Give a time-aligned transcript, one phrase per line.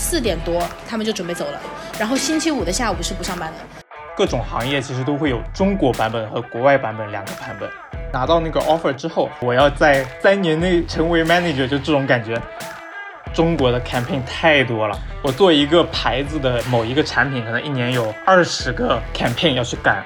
[0.00, 1.60] 四点多他们就准备走了，
[1.98, 3.58] 然后星期五的下午是不上班的。
[4.16, 7.68] 各种行业其实都会有中国版本和国外版本两个版本。
[8.10, 12.40] 拿到那个 offer 之后，我要在三年内成为 manager，就这种感觉。
[13.34, 20.02] 中国的 campaign 太多了，我做一个牌子的某一个产品，可能一年有二十个 campaign 要去干。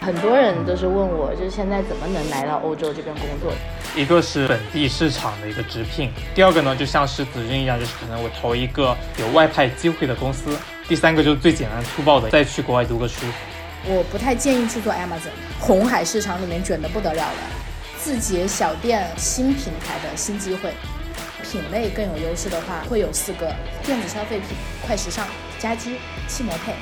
[0.00, 3.52] 很多人都是问我，就是现在怎么能来到欧洲这边工作？
[3.96, 10.56] 一个是本地市场的一个直聘，第二个呢，就像是子君一样，就是可能我投一个有外派机会的公司，
[10.88, 13.24] 第三个就是最简单粗暴的，再去国外读个书。
[13.86, 17.38] 我不太建议去做 Amazon，红海市场里面卷得不得了了，
[17.98, 20.70] 字节小店新平台的新机会。
[21.42, 23.54] 品类更有优势的话，会有四个：
[23.84, 25.24] 电子消费品、快时尚、
[25.58, 26.72] 家居、汽摩配。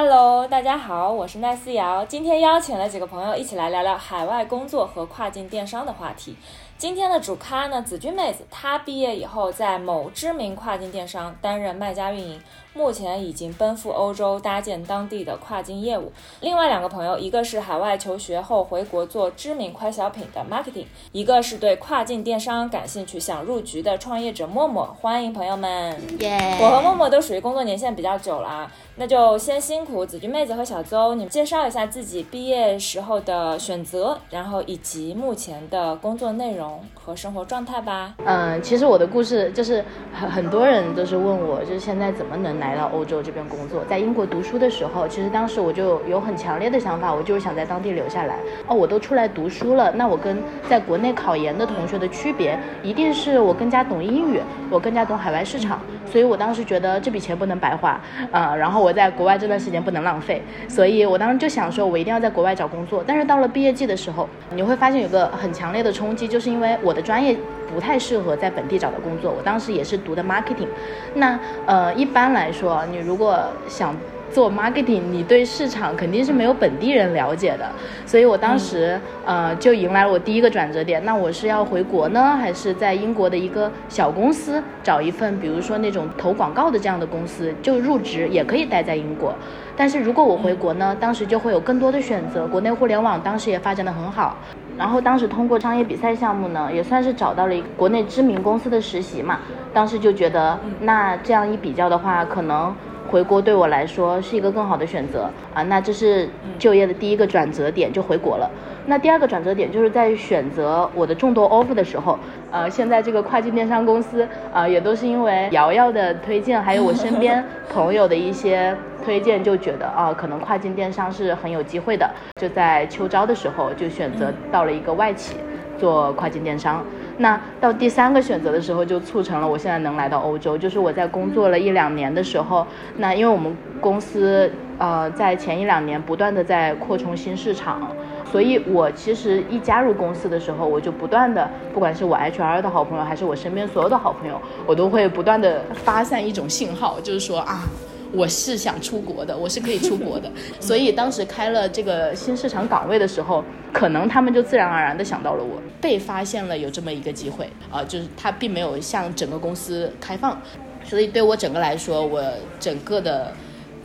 [0.00, 6.36] Hello，大家好，我是奈思瑶，今天邀请了几个朋友一起来聊聊海外工作和跨境电商的话题。
[6.76, 12.40] 今天的主咖呢，子君妹子，她毕业以后在某知名跨境电商担任卖家运营。
[12.74, 16.12] 目前已经奔赴欧洲搭建当地的跨境业务。
[16.40, 24.86] 另外两个朋友，一个是海外求学后回国做知名快消品的 marketing，一个是对跨境电商感兴趣想入局的创业者默默。
[25.00, 25.96] 欢迎朋友们！
[26.20, 26.56] 耶！
[26.60, 38.14] 我和默默都属于工作年限比较久了，那就先辛苦子君妹子和小邹，你们介绍一下自己毕业时候的选择，然后以及目前的工作内容和生活状态吧。
[38.24, 42.67] 嗯，其实我的故事就是很很多人都是问我，就是现在怎么能来。
[42.68, 48.36] 来到欧洲这边工作，在英国读书的时候，其实当时我就有很强烈的想法，我就是想在当地留下来。
[48.66, 50.36] 哦，我都出来读书了，那我跟
[50.68, 54.38] 在国内考研的同学的区别，一定是我更加懂英语，
[54.68, 55.80] 我更加懂海外市场。
[56.04, 57.98] 所以我当时觉得这笔钱不能白花，
[58.32, 63.02] 呃，然后我在国外这段时间不能浪费，所以我当时就想说，我一定要在国外找工作。
[63.06, 67.34] 但是到了毕业季的时候，你会发现有个很强烈的冲击，就是因为我的专业。
[67.72, 69.32] 不太适合在本地找的工作。
[69.36, 70.68] 我当时也是读的 marketing，
[71.14, 73.38] 那呃一般来说，你如果
[73.68, 73.94] 想
[74.30, 77.66] 做 marketing，你对市场肯定是没有本地人了解的。
[78.04, 81.02] 所以我当时呃就迎来了我第一个转折点。
[81.04, 89.34] 那我是要回国呢，还是在英国的一个小公司找一份，比如说那种投广告的这样的公司就入职，也可以待在英国。
[89.74, 92.46] 但是如果我回国呢，当时就会有更多的选择。
[92.48, 94.36] 国内互联网当时也发展的很好。
[94.78, 99.40] 然后当时通过商业比赛项目呢，也算是找到了一个国内知名公司的实习嘛。
[99.74, 102.74] 当时就觉得，那这样一比较的话，可能
[103.08, 105.62] 回国对我来说是一个更好的选择啊。
[105.64, 106.28] 那这是
[106.58, 108.50] 就业的第一个转折点，就回国了。
[108.88, 112.18] 那第二个转折点就是在选择我的众多 offer 的时候，
[112.50, 118.74] 呃，现在这个跨境电商公司啊，也都是因为瑶瑶的推荐，还有我身边 朋友的一些。
[119.04, 125.36] 推荐就觉得啊，可能跨境电商是很有机会的，就在秋招的时候就选择到了一个外企
[125.78, 126.84] 做跨境电商。
[127.16, 130.58] 那到第三个选择的时候，就促成了我现在能来到欧洲。
[130.58, 132.66] 就是我在工作了一两年的时候，
[132.96, 137.90] 那因为我们公司呃在前一两年不断的在扩充新市场，
[138.30, 147.62] 所以我其实一加入公司的时候，我就不断的，不管是我 HR 的好朋友，还是我身边所有的好朋友，我都会不断的发散一种信号，就是说啊。
[148.10, 160.40] 我是想出国的，我是可以出国的， 所以当时开了这个新市场岗位的时候，可能他们就自然而然的想到了我，被发现了有这么一个机会啊，就是他并没有向整个公司开放，
[160.82, 162.22] 所以对我整个来说，我
[162.58, 163.30] 整个的。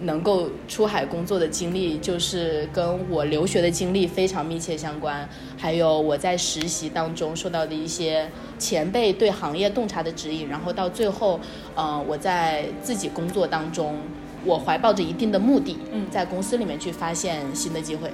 [0.03, 5.27] 能够出海工作的经历，就是跟我留学的经历非常密切相关。
[5.57, 11.39] 还有我在实习当中受到的一些前辈对行业洞察的指引，然后到最后，
[11.75, 13.95] 呃，我在自己工作当中，
[14.45, 15.77] 我怀抱着一定的目的，
[16.11, 18.11] 在公司里面去发现新的机会。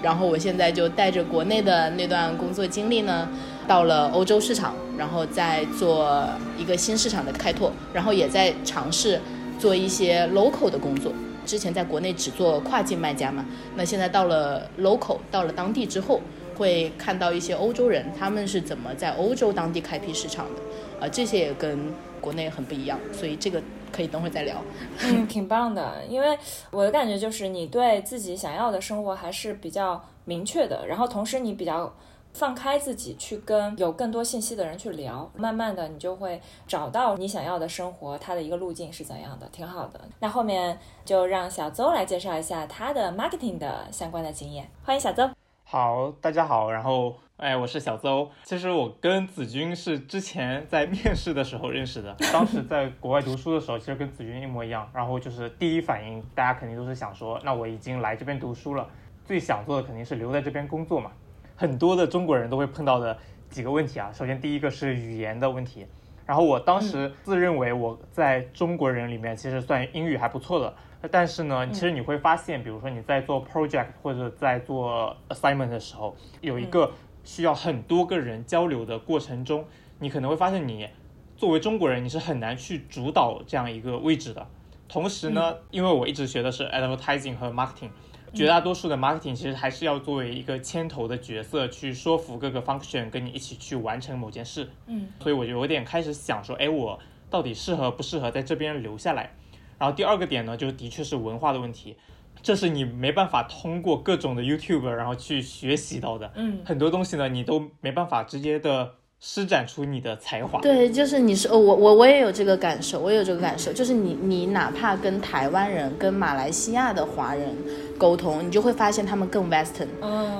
[0.00, 3.28] 然后我现在就带着国内的那段工作经历呢，
[3.68, 9.20] 到了欧洲市场，然后再做一个新市场的开拓，然后也在尝试
[9.60, 11.12] 做一些 local 的工作。
[11.44, 13.44] 之前在国内只做跨境卖家嘛，
[13.76, 16.20] 那现在到了 local，到了当地之后，
[16.56, 21.78] 会看到一些欧洲人他们是怎么在欧洲当地开辟市场的，啊，这些也跟
[22.20, 24.62] 国内很不一样，所以这个可以等会再聊。
[25.02, 26.38] 嗯，挺棒的，因为
[26.70, 31.92] 我的感觉就是你对自己想要的生活还是比较明确的，然后同时你比较。
[32.32, 40.00] 放开自己去跟有更多信息的人去聊，慢慢的你就会找到你想要的生活，它的一个路径是怎样的，挺好的。
[40.20, 44.68] 那后面就让小邹来介绍一下他的 marketing 的相关的经验。
[44.82, 45.30] 欢迎小邹。
[45.64, 46.70] 好，大家好。
[46.70, 48.28] 然后，哎，我是小邹。
[48.44, 54.90] 其实我跟子君是之前在面试的时候认识的，当时在国外读书的时候，其实跟子君一模一样。
[54.92, 58.86] 然后就是第一反应，大家肯定都是想说，那我已经来这边读书了，
[59.24, 61.10] 最想做的肯定是留在这边工作嘛。
[61.56, 63.16] 很多的中国人都会碰到的
[63.50, 65.86] 几个问题啊，首先第一个是语言的问题，
[66.26, 70.74] 然后我当时自认为我在中国人里面其实算英语还不错的，
[71.10, 76.90] 但是呢，其实你会发现，比如说你在做 project 或者在做 assignment 的时候，有一个
[77.24, 79.64] 需要很多个人交流的过程中，
[79.98, 80.88] 你可能会发现你
[81.36, 84.46] 作为中国人你是很难去主导这样一个位置的。
[84.88, 87.90] 同时呢，因为我一直学的是 advertising 和 marketing。
[88.34, 94.68] 绝大多数的 marketing 其实还是要作为一个牵头的角色，去说服各个 function 跟你一起去完成某件事。
[94.86, 96.98] 嗯，所以我就有点开始想说，哎，我
[97.30, 99.34] 到底适合不适合在这边留下来？
[99.78, 101.96] 然后第二个点呢，就的确是文化的问题，
[102.42, 106.32] 这是你没办法通过各种的 YouTube 然后去学习到的。
[106.34, 108.94] 嗯，很多东西呢，你都没办法直接的。
[109.24, 117.54] 施展出你的才华，对，就是你是我我我也有这个感受，我也有这个感受，就是你你哪怕跟台湾人、跟马来西亚的华人
[117.96, 119.86] 沟通，你就会发现他们更 Western，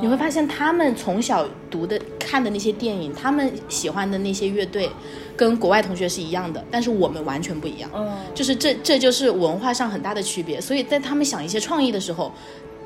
[0.00, 4.90] 你会发现他们从小读的、看的那些电影，他们喜欢的那些乐队，
[5.36, 12.32] 跟国外同学是一样的，但是我们完全不一样，嗯，就是这这就是文化上很大的区别，所以在他们想一些创意的时候。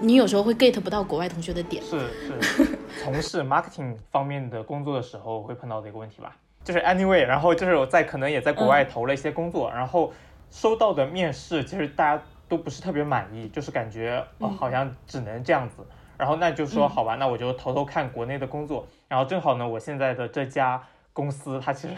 [0.00, 1.98] 你有时候会 get 不到国外同学的点，是
[2.40, 6.36] 是， 从事 marketing 方面的工作的时候会碰到的一个问题吧。
[6.62, 10.12] 就是 anyway，然后就是我在可能也在国外投了一些工作，然后
[10.50, 15.76] 收到的面试其实大家都不是特别满意，就是感觉哦好像只能这样子。
[16.18, 18.86] 然后那就说好吧，那我就偷偷看国内的工作。
[19.08, 20.82] 然后正好呢，我现在的这家
[21.12, 21.94] 公司它其实。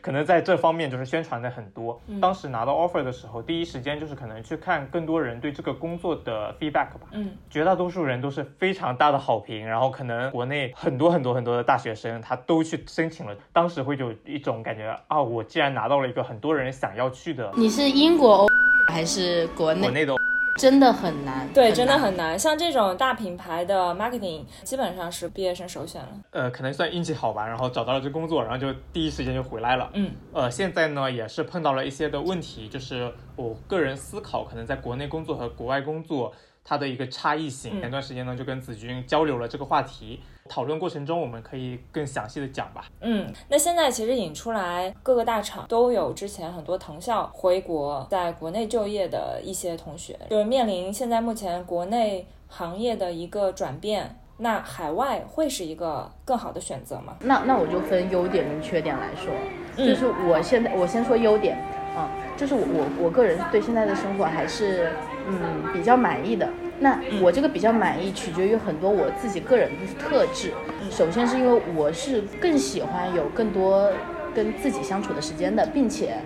[0.00, 2.00] 可能在这方面就是宣传的很多。
[2.20, 7.08] 当时拿到 offer 的时候，第一时间就是可能去看更多人对这个工作的 feedback 吧。
[7.12, 13.36] 嗯，绝大多数人都是非常大的好评，然后可能国内很多很多很多的大学生他都去申请了。
[13.52, 18.48] 当时会有一种感觉啊，我既然拿到了一个很多人想要去的，你是英国欧
[18.90, 19.80] 还是国内？
[19.80, 20.14] 国内的。
[20.56, 22.38] 真的很难，对，真的很难。
[22.38, 26.08] 像这种大品牌的 marketing，基本上是毕业生首选了。
[26.30, 29.90] 呃，可能算运气好吧，然后找到了这工作，然后就第一时间就回来了。
[29.94, 36.32] 嗯，呃，现在呢也是碰到了一些的问题，就是我个人思考，可能在国内工作和国外工作
[36.64, 37.80] 它的一个差异性。
[37.80, 40.20] 前段时间呢就跟子君交流了这个话题。
[40.46, 42.84] 讨论过程中，我们可以更详细的讲吧。
[43.00, 57.16] 嗯，那现在其实引出来各个大厂都有之前很多藤校回国，在国内就业的一些同学，就是面临现在目前国内行业的一个转变，那海外会是一个更好的选择吗？
[57.20, 59.32] 那那我就分优点跟缺点来说，
[59.78, 61.56] 就是我现在我先说优点，
[61.96, 64.92] 啊，就是我我我个人对现在的生活还是
[65.28, 66.48] 嗯比较满意的。
[66.80, 70.52] 那我这个比较满意，取决于很多我自己个人的特质。
[70.90, 73.90] 首先是因为我是更喜欢有更多
[74.34, 76.16] 跟自己相处的时间的，并且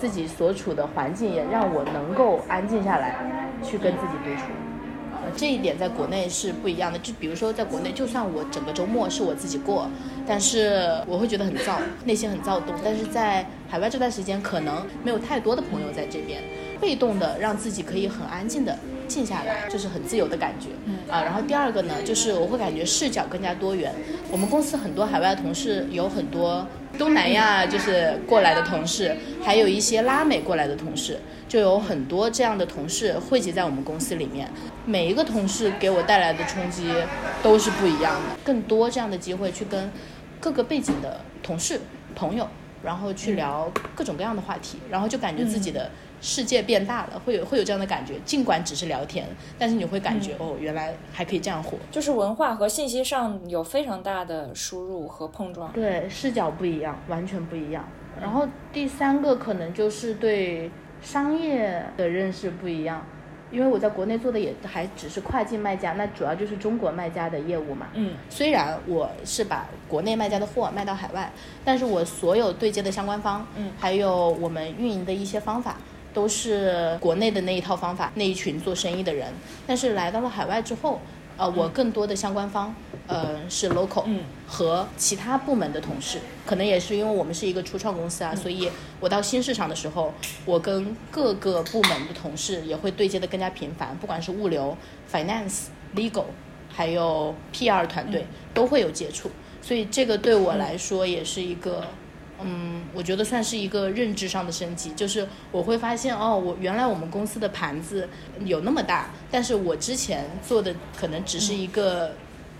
[0.00, 3.16] 自己所处的环境也让我能够安静下来，
[3.62, 4.44] 去跟自己独处。
[5.12, 6.98] 呃，这一点在国内是不一样的。
[7.00, 9.88] 就比如说在国内，就算我整个周末是我自己过，
[10.26, 12.74] 但是我会觉得很躁，内心很躁动。
[12.82, 16.40] 但是在海外这段时间，可能没有太多的朋友在这边，
[16.80, 18.76] 被动的让自己可以很安静的。
[19.08, 20.68] 静下来就是很自由的感觉，
[21.10, 23.90] 啊，然后第二个呢，就是我会感觉视角更加多元。
[24.30, 34.46] 我们公司很多海外同事，有很多东南亚就是过来的同事，还有一些拉美过来的同事，就有很多这样的同事汇集在我们公司里面。
[34.84, 36.92] 每一个同事给我带来的冲击
[37.42, 39.90] 都是不一样的，更多这样的机会去跟
[40.38, 41.80] 各个背景的同事
[42.14, 42.46] 朋友，
[42.84, 45.90] 然后去聊各种各样的话题，然后就感觉自己的。
[46.20, 48.14] 世界变大了，会有会有这样的感觉。
[48.24, 49.26] 尽管只是聊天，
[49.58, 51.78] 但是你会感觉哦，原来还可以这样活。
[51.90, 55.72] 就是文化和信息上有非常大的输入和碰撞。
[55.72, 57.88] 对，视角不一样，完全不一样。
[58.20, 63.06] 然后第三个可能就是对商业的认识不一样，
[63.52, 67.86] 因为我在国内做的也还只是跨境卖家，那主要就是中国卖家的业务嘛。
[67.94, 68.14] 嗯。
[68.28, 71.30] 虽然我是把国内卖家的货卖到海外，
[71.64, 75.76] 但是我所有对接的相关方，嗯，还有我们运营的一些方法。
[76.14, 79.32] 都是国内的那一套方法，那一群做生意的人。
[79.66, 81.00] 但是来到了海外之后，
[81.36, 82.74] 呃，我更多的相关方，
[83.06, 84.04] 呃，是 local
[84.46, 86.18] 和其他部门的同事。
[86.44, 90.12] 可能也是因为我们是一个初创公司啊，所以我到新市场的时候，
[90.44, 94.76] 我跟各个部门的同事也会对接的更加频繁，不管是物流、
[95.12, 96.24] finance、legal，
[96.68, 99.30] 还有 PR 团队都会有接触。
[99.62, 101.84] 所以这个对我来说也是一个。
[102.40, 108.08] 嗯，我觉得算是一个认知上的升级，就是我会发现哦，我原来我们公司的盘子
[108.44, 112.12] 有那么大，但是我之前做的可能只是一个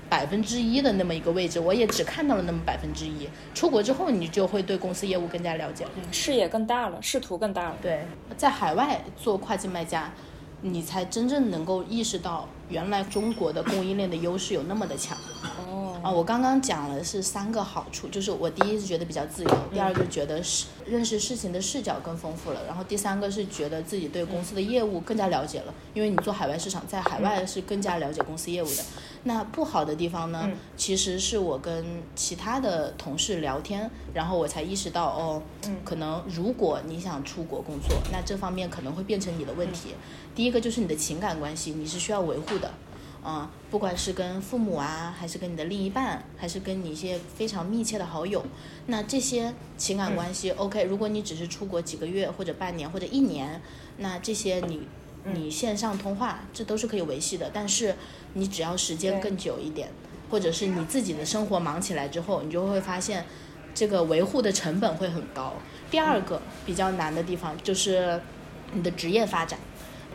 [0.09, 3.29] 百分之一的那么一个位置，我也只看到了那么百分之一。
[3.55, 7.77] 出国之后，你就会对公司业务更加了解，视野更大了，视图更大了。
[7.81, 8.05] 对，
[8.37, 10.11] 在海外做跨境卖家，
[10.63, 15.17] 你才真正能够意识到原来中国的供应链的优势有那么的强。
[16.03, 16.09] 哦。
[16.09, 28.83] 啊，我刚刚讲了是三个好处，就是我第一是觉得比较自由，第二个觉得是认识事情的视角更丰富了，然后第三个是觉得自己对公司的业务更加了解了，因为你做海外市场，在海外是更加了解公司业务的。
[29.25, 35.43] 那不好的地方呢，其实是我跟其他的同事聊天，然后我才意识到，哦，
[35.85, 39.95] 可能如果你想出国工作，那这方面可能会变成你的问题。
[40.35, 42.73] 第一个就是你的情感关系，你是需要维护的。
[43.29, 48.43] 啊，不管是跟父母啊，还是跟你的另一半，还是跟你一些非常密切的好友，
[48.87, 53.61] 那这些情感关系，OK，如果你只是出国几个月或者半年或者一年，
[53.99, 54.81] 那这些你
[55.25, 57.51] 你线上通话这都是可以维系的。
[57.53, 57.95] 但是
[58.33, 59.91] 你只要时间更久一点，
[60.31, 63.27] 或者是你自己的生活忙起来之后，你就会发现
[63.75, 65.53] 这个维护的成本会很高。
[65.91, 68.19] 第二个比较难的地方就是
[68.73, 69.59] 你的职业发展。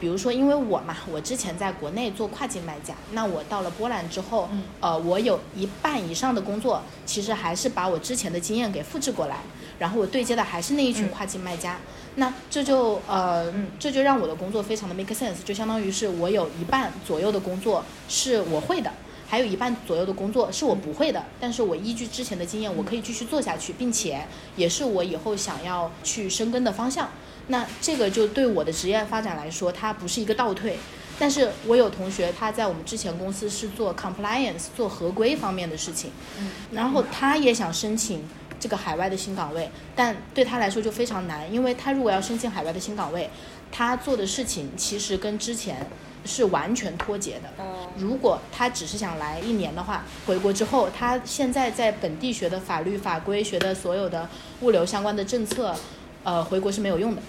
[0.03, 4.49] 比如说，因为我嘛，我之前在国内做跨境卖家，那我到了波兰之后，
[4.81, 9.37] 呃，我有一半以上的工作，其实还是把我之前的经验给复制过来，
[9.79, 11.77] 然后我对接的还是那一群跨境卖家，
[12.15, 18.91] 那这就呃，这就让我的工作非常的 make sense，就相当于是我有一半左右的工作是我会的，
[19.29, 27.09] 还有一半左右的工作是我不会的，但是我依据之前的经验，我可以继续做下去，并且也是我以后想要去深耕的方向。
[27.47, 30.77] 那这个就对我的职业发展来说，它不是一个倒退。
[31.19, 38.27] 但是我有同学，他在我们之前公司是做 compliance 做合规方面的事情，嗯，然后他也想申请
[38.59, 43.29] 这个海外的新岗位，但对他来说就非常难，因为他如果要申请海外的新岗位，
[43.71, 45.87] 他做的事情其实跟之前
[46.25, 47.63] 是完全脱节的。
[47.95, 54.27] 如果他只是想来一年的话，回国之后，他现在在本地学的法律法规、学的所有的
[54.61, 55.75] 物流相关的政策。
[56.23, 57.21] 呃，回国是没有用的，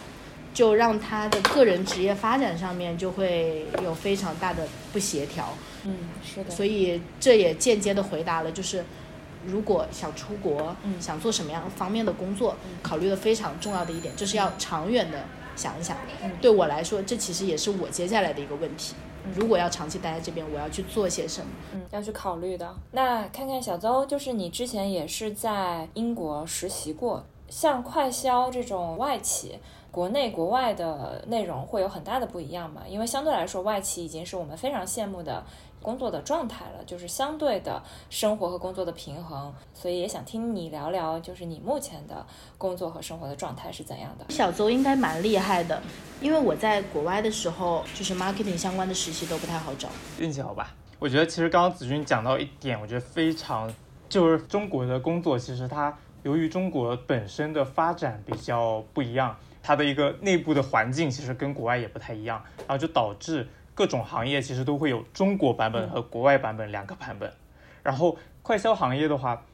[0.52, 5.52] 就让他的个人职业发展上面就会有非常大的不协调。
[5.84, 6.50] 嗯，是的。
[6.50, 8.84] 所以这也间接的回答了，就是
[9.46, 15.24] 如果想出国，嗯，想做什么样方面的工作，考虑的非常重要的一点就是要长远的
[15.56, 15.96] 想一想。
[16.22, 18.94] 嗯，对我来说，这其实也是我接下来的一个问题。
[19.34, 21.46] 如果要长期待在这边，我要去做些什么？
[21.72, 22.74] 嗯，要去考虑的。
[22.92, 27.24] 那看看小邹，就是你之前也是在英国实习过。
[27.48, 29.58] 像快销这种外企，
[29.90, 32.82] 国内国外的内容会有很大的不一样嘛？
[32.88, 35.44] 因为相对来说，外企已经是我们非常羡慕的
[35.80, 39.54] 工作的状态了，就是相对的生活和工作的平衡。
[39.72, 42.26] 所以也想听你聊聊，就是你目前的
[42.58, 44.24] 工作和生活的状态是怎样的？
[44.30, 45.80] 小邹应该蛮厉害的，
[46.20, 49.88] 因为我在国外的时候，就是 marketing 相关的实习都不太好找。
[50.18, 50.74] 运气好吧？
[50.98, 53.72] 我觉得其实刚刚子君讲到一点，我觉得非常，
[54.08, 55.96] 就是中国的工作其实它。
[56.24, 67.30] 由于中国本身的发展比较不一样，它的一个内部的环境其实跟国外也不太一样，然后就导致各种行业其实都会有中国版本和国外版本两个版本。
[67.82, 69.44] 然后快销行业的话，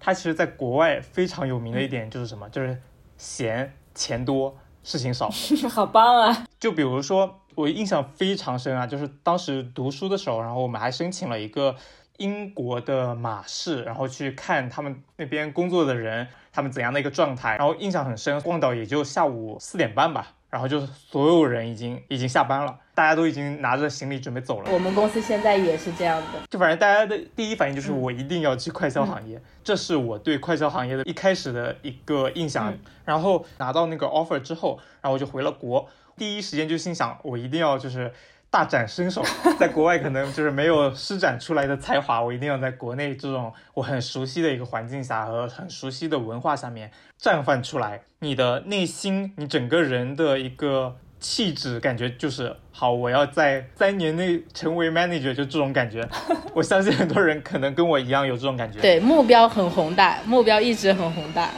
[0.00, 2.48] 它其实在国外非常有名的一点就是什么？
[2.48, 2.80] 就是
[3.18, 5.28] 闲钱多事情少，
[5.68, 6.46] 好棒啊！
[6.58, 11.76] 就比如说我印象非常深啊，就是当时读书的时候，然后我们还申请了一个。
[12.18, 18.40] 英国的马市，然后去看他们那边工作的人，他们怎样的一个状态，然后印象很深。
[18.42, 24.70] 逛到也就下午四点半吧，然后就是所有人已经已经下班了，大家都已经拿着行李准备走了。
[24.70, 32.72] 我们公司现在也是这样的，就反正大家的第一反应就是我一定要去快销行业，这是我对快销行业的一开始的一个印象。
[33.04, 38.12] 然后拿到那个 offer 之后，然后我就回了国，第一时间就心想我一定要就是。
[38.54, 39.20] 大展身手，
[39.58, 46.88] 在国外可能就是没有施展出来的才华，我一定要在国内这种我很熟悉的一个环境下和很熟悉的文化下面
[47.20, 48.02] 绽放出来。
[48.20, 52.92] 你的内心，你整个人的一个气质，感觉就是好。
[52.92, 56.08] 我要在三年内成为 manager，就这种感觉。
[56.54, 58.78] 我相信很多人可能跟我一样有这种感觉。
[58.78, 61.50] 对， 目标很宏大，目标一直很宏大。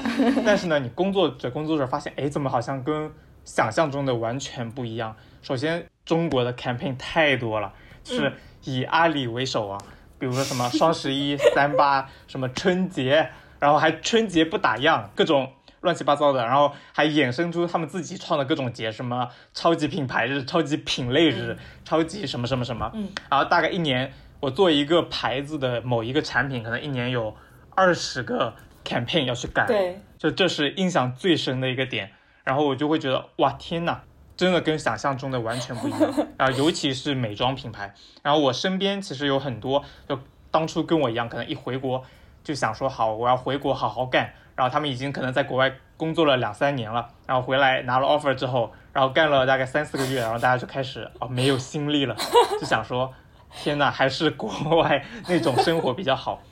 [0.46, 3.10] 但是呢，你工作着工作着发现，哎，怎么好像跟
[3.44, 5.14] 想象中的完全不一样？
[5.46, 5.86] 首先。
[6.06, 7.72] 中国的 campaign 太多了，
[8.04, 9.76] 就是以阿里为首啊，
[10.20, 27.36] 比如说什么 双十一、三八，什么春节，然后还春节不打烊，各种乱七八糟的，然后还衍生出他们自己创的各种节，什么超级品牌日、超级品类日、超级什么什么什么，嗯，然后大概一年，我做一个牌子的某一个产品，可能一年有
[27.74, 32.12] 二十个 campaign 要去干，对，就这是印象最深的一个点，
[32.44, 34.02] 然后我就会觉得，哇，天呐！
[34.36, 36.50] 真的跟想象中的完全不一样 啊！
[36.50, 37.94] 尤其是美妆品牌。
[38.22, 40.18] 然后我身边其实有很多，就
[40.50, 42.04] 当初跟我一样，可能一回国
[42.44, 44.32] 就想说好，我要回国好好干。
[44.54, 52.16] 然后他们已经可能在国外工作了两三年了，然后回来拿了 offer 之后，然后干了大概三四个月，然后大家就开始哦没有心力了，
[52.58, 53.12] 就想说
[53.50, 56.42] 天呐，还是国外那种生活比较好。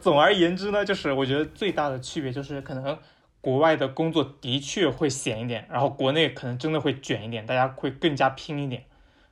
[0.00, 2.98] 总而言之呢，就是我觉得最大的区别就是可能
[3.46, 8.82] 国外的工作的确会闲一点，然后国内可能真的会卷一点，大家会更加拼一点。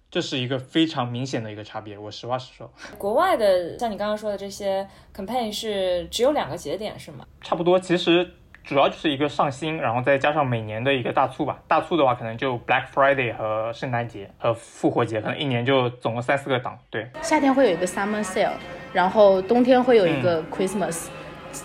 [0.08, 2.72] 这是一个非常明显的一个差别，我实话实说。
[2.96, 7.26] 国外的像你刚刚说的这些 campaign 是只有两个节点是吗？
[7.40, 8.30] 差不多，其实
[8.62, 11.60] 主要就是一个上新，然后再加上每年的一个大促吧。
[11.66, 16.78] 大促的话，可能就 Black Friday 和圣诞节和复活节，可能一年就总共三四个档。
[16.88, 18.52] 对，夏天会有一个 Summer Sale，
[18.92, 21.08] 然后冬天会有一个 Christmas。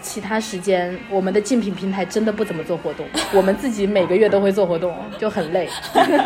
[0.02, 5.68] 其他时间，我们的竞品平台真的不怎么做活动， 我们自己每个月都会做活动，就很累。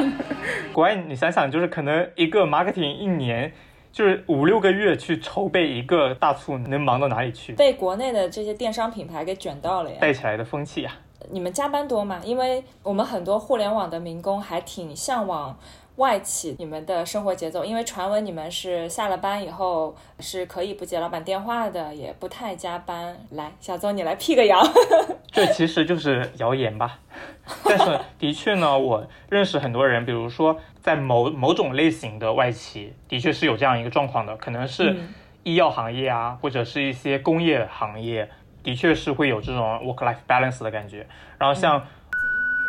[0.74, 3.52] 国外你想想，就是可能一个 marketing 一年
[3.92, 7.54] 就是五六个月去筹备一个大促，能忙到哪里去？
[7.54, 10.92] 被国内的这些电商品牌给卷到了呀，带起来的风气呀。
[11.32, 12.20] 你们加班多吗？
[12.26, 15.58] 因为我们很多互联网的民工还挺向往。
[15.98, 23.16] 外企，你们的生活节奏，因为传闻你们是下了班以后是可以不接老板电话的，也不太加班。
[23.30, 24.60] 来，小邹，你来辟个谣。
[25.32, 26.98] 这其实就是谣言吧。
[27.64, 34.96] 但是的确呢，我认识很多人，比如说在某某种类型的外企，的确是有这样一个状况的，可能是
[35.44, 38.28] 医药行业啊，或者是一些工业行业，
[38.64, 41.06] 的确是会有这种 work-life balance 的感觉。
[41.38, 41.86] 然后像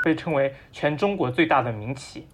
[0.05, 2.27] 被称为全中国最大的民企。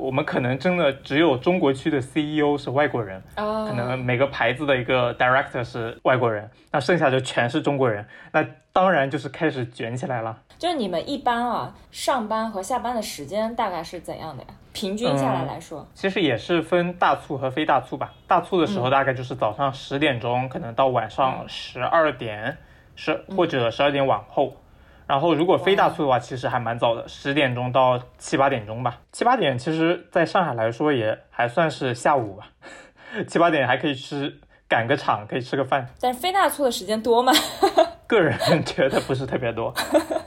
[0.00, 10.38] 我们可能真的只有中国区的 CEO 是外国人，可能每个牌子的一个 director 是外国人，那剩下就全是中国人，那当然就是开始卷起来了。
[10.58, 14.48] 就是你们一般啊，上班和下班的时间大概是怎样的呀？
[14.72, 18.12] 平均下来来说，其实也是分大促和非大促吧。
[18.26, 22.56] 大促的时候大概就是早上十点钟，可能到晚上十二点，
[22.94, 24.54] 十或者十二点往后。
[25.10, 29.00] 然后，如果非大促的话，其实还蛮早的，十点钟到七八点钟吧。
[29.10, 32.46] 七八点其实在上海来说也还算是下午吧，
[33.26, 34.32] 七八点还可以吃
[34.68, 35.84] 赶个场，可以吃个饭。
[36.00, 37.32] 但是非大促的时间多吗？
[38.06, 39.74] 个人觉得不是特别多，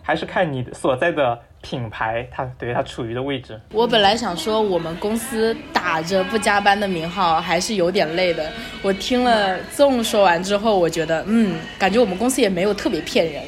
[0.01, 3.59] 还是看你所在的品牌，它对它处于的位置。
[3.71, 8.49] 我本来想说，我们公司打着不加班的名号，还是有点累的。
[8.81, 13.43] 我听了纵说完之后，我觉得，嗯，感觉我们公司也没有特别骗人。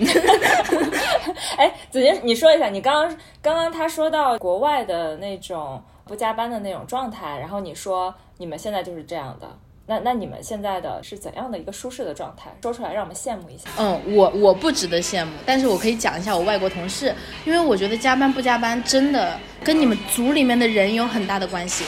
[1.57, 9.47] 哎，子杰，你说一下，你刚刚刚刚他说到国外的那种不加班的那种状态，然后你说你们现在就是这样的。
[9.87, 12.49] 那那你们现在的是怎样的一个舒适的状态？
[12.63, 13.69] 说出来让我们羡慕一下。
[13.77, 17.13] 嗯，我我不值得羡慕，但是我可以讲一下我外国同事，
[17.45, 21.85] 因为我觉得加班不加班真的跟你们组里面的人有很大的关系。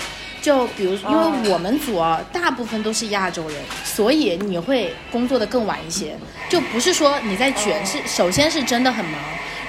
[0.47, 6.15] 就比如，因为我们组啊，大部分都是亚洲人，所以你会工作的更晚一些。
[6.47, 9.19] 就不是说你在卷，是首先是真的很忙，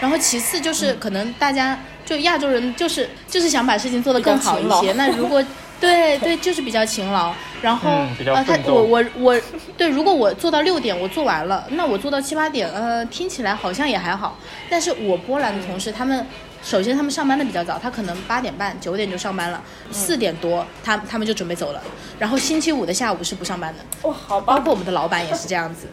[0.00, 4.92] 然后其次就是可能大家就亚洲人就是就是想把事情做得更好一些。
[4.92, 5.44] 那如果
[5.80, 7.32] 对对，就是比较勤劳。
[7.60, 7.90] 然后
[8.24, 9.40] 呃，他我我我，
[9.76, 14.38] 对，如果我做到六点，我做完了，那我做到七八点，呃，听起来好像也还好。
[14.70, 16.24] 但是我波兰的同事，他们
[16.62, 21.82] 首先他们上班的比较早，他可能八点半九点就上班了，四点多他他们就准备走了。
[22.18, 24.08] 然后星期五的下午是不上班的。
[24.08, 24.54] 哇，好吧。
[24.56, 25.86] 包括我们的老板也是这样子，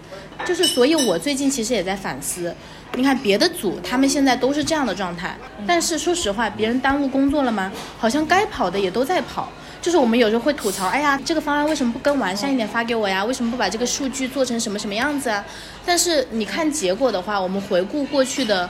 [0.45, 2.53] 就是所以，我最近其实也在反思。
[2.95, 7.71] 你看别的组，他们现在都是这样的状态，但是说实话，别人耽误工作了吗？
[7.99, 9.49] 好像该跑的也都在跑。
[9.81, 13.23] 就是我们有时候会吐槽，哎呀，这个方案为什么不更完善一点发给我呀？
[13.23, 15.45] 为什么不把这个数据做成什么什么样子啊？
[15.85, 18.67] 但是你看结果的话，我们回顾过去的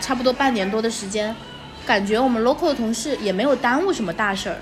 [0.00, 1.34] 差不多半年多的时间，
[1.86, 4.56] 感觉我们 local 的同事也没有耽误什么大事儿，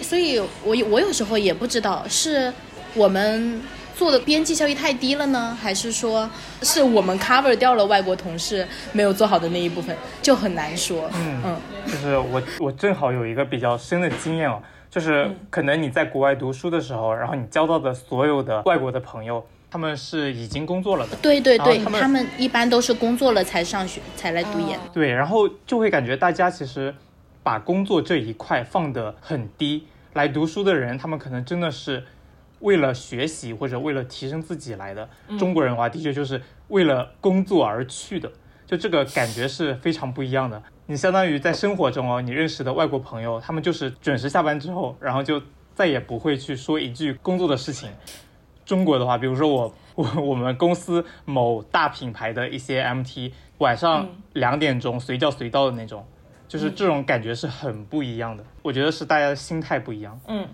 [0.00, 2.52] 所以我我有时候也不知道是
[2.94, 3.60] 我们
[3.94, 6.28] 做的边际效益太低了呢，还是说
[6.62, 11.10] 是我们 cover 掉了外国同事没有做好的那一部分，就很难说。
[11.14, 14.62] 嗯嗯，就是我我正好有一个比较深的经验哦。
[14.88, 21.16] 就是可能你在国外读书的时候，然后你交到的所有的外国的朋友，他们是已经工作了的。
[21.16, 24.78] 对对对，他们一般都是工作了才上学，才来读研。
[24.92, 26.94] 对，然后就会感觉大家其实
[27.42, 29.86] 把工作这一块放得很低。
[30.14, 32.02] 来读书的人，他们可能真的是
[32.60, 35.06] 为了学习或者为了提升自己来的。
[35.38, 38.32] 中国人的话，的确就是为了工作而去的，
[38.66, 40.62] 就这个感觉是非常不一样的。
[40.86, 45.42] 你相当于在生活中哦，你认识的外国朋友，他们就是准时下班之后，然后就
[45.74, 47.90] 再也不会去说一句工作的事情。
[48.66, 56.06] 中国的话，比如说我 我我们公司某大品牌的一些 MT，晚上两点钟随叫随到的那种，
[56.46, 58.44] 就是这种感觉是很不一样的。
[58.62, 60.20] 我觉得是大家的心态不一样。
[60.26, 60.46] 嗯，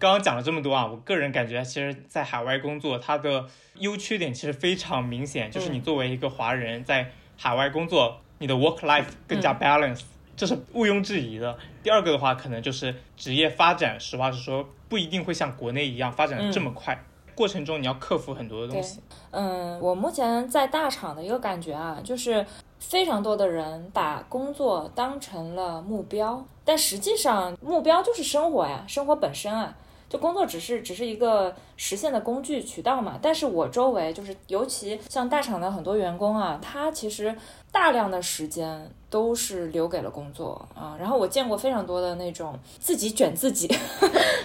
[0.00, 8.20] 刚刚讲了这么多啊，我个人感觉，其实在海外工作，它的优缺点其实非常明显，就是你作为一个华人在海外工作。
[8.40, 10.02] 你的 work life 更加 balance，
[10.36, 11.58] 这是毋庸置疑的。
[11.82, 17.04] 第二个的话，可能就是职业发展，实话实说，不一定会像国内一样发展的这么快。
[17.38, 19.00] 过程中你要克服很多的东西。
[19.30, 22.44] 嗯，我目前在大厂的一个感觉啊，就是
[22.80, 29.76] 非常多的人把工作当成了目标，但实际上目标就是生活呀，生活本身啊。
[30.08, 37.34] 就工作只是只是一个实现的工具渠道嘛，但是我周围就是尤其像大厂的很多员工啊，他其实
[37.70, 40.96] 大量的时间都是留给了工作啊。
[40.98, 43.68] 然后我见过非常多的那种自己卷自己，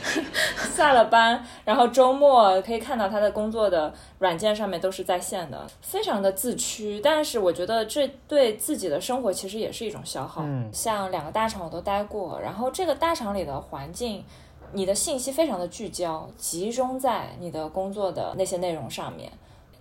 [0.76, 7.00] 下了班，然后周末可以看到他的工作的软件上面都是在线的，非常的自驱。
[7.02, 10.42] 但是我觉得这对自己的生活其实也是一种消耗。
[10.44, 14.26] 嗯，像两个大厂我都待过，然后这个大厂里的环境。
[14.74, 19.32] 你的信息非常的聚焦，集中在你的工作的那些内容上面。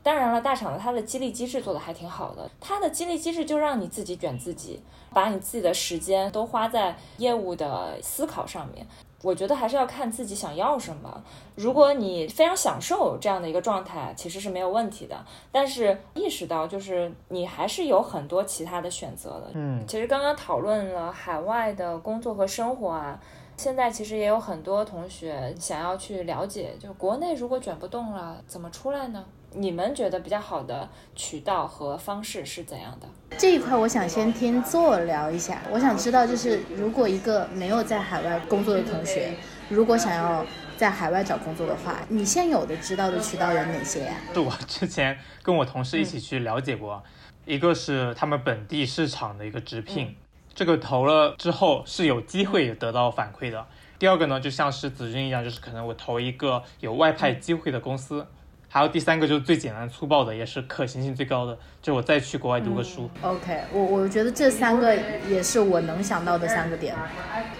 [0.03, 4.81] 当然了，大厂的它的激励机制做的还挺好的，它的激励机制就让你自己卷自己，
[5.15, 8.87] 把你自己的时间都花在业务的思考上面。
[9.23, 11.23] 我觉得还是要看自己想要什么。
[11.55, 15.17] 如果你非常享受这样的一个状态，其实是没有问题的。
[15.53, 19.51] 但是意识到就是你还是有很多其他的选择的。
[19.55, 23.21] 嗯，其实刚刚讨论了海外的工作和生活啊。
[23.63, 29.25] 现在其实也有很多同学想要去了解，就国内如果卷不动了，怎么出来呢？
[29.53, 33.07] 你们觉得比较好的渠道和方式是怎样的？
[33.39, 35.63] 这一块我想先听做聊一下。
[35.71, 39.33] 我想知道，就是如果一个没有在海外工作的同学，
[39.69, 40.45] 如果想要
[40.77, 44.15] 在海外找工作的话，你现有的知道的渠道有哪些呀？
[44.35, 47.01] 是 我之前跟我同事一起去了解过，
[47.45, 50.17] 一个是他们本地市场的一个直聘。
[50.55, 53.65] 这个投了之后是有机会得到反馈的。
[53.99, 58.27] 第二个呢，就像是子君一样，就是可能我投一个有外派机会的公司。
[58.69, 63.09] 还有第三个就是最简单粗暴的，也是可行性最高的，就是我再去国外读个书。
[63.21, 64.97] OK，我我觉得这三个
[65.29, 66.97] 也是我能想到的三个点。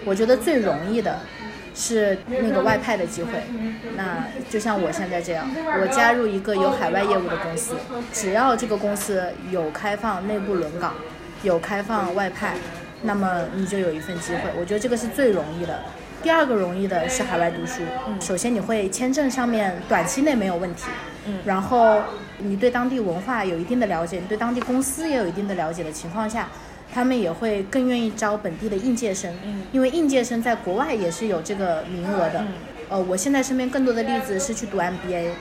[0.05, 1.19] 我觉得最容易的
[1.75, 3.31] 是那个外派的机会。
[3.95, 5.47] 那就像我现在这样，
[5.79, 7.75] 我加入一个有海外业务的公司，
[8.11, 10.95] 只要这个公司有开放内部轮岗，
[11.43, 12.57] 有开放外派。
[13.03, 15.79] 那么你就有一份机会，我觉得这个是最容易的。
[16.21, 17.81] 第二个容易的是海外读书。
[18.07, 20.85] 嗯，首先你会签证上面短期内没有问题。
[21.25, 22.01] 嗯，然后
[22.37, 26.47] 你对当地文化有一定的了解，你对当地公司也有一定的了解的情况下，
[26.93, 29.33] 他们也会更愿意招本地的应届生。
[29.43, 32.45] 嗯，因为应届生在国外也是有这个名额的。
[32.89, 35.31] 呃，我现在身边更多的例子是去读 MBA。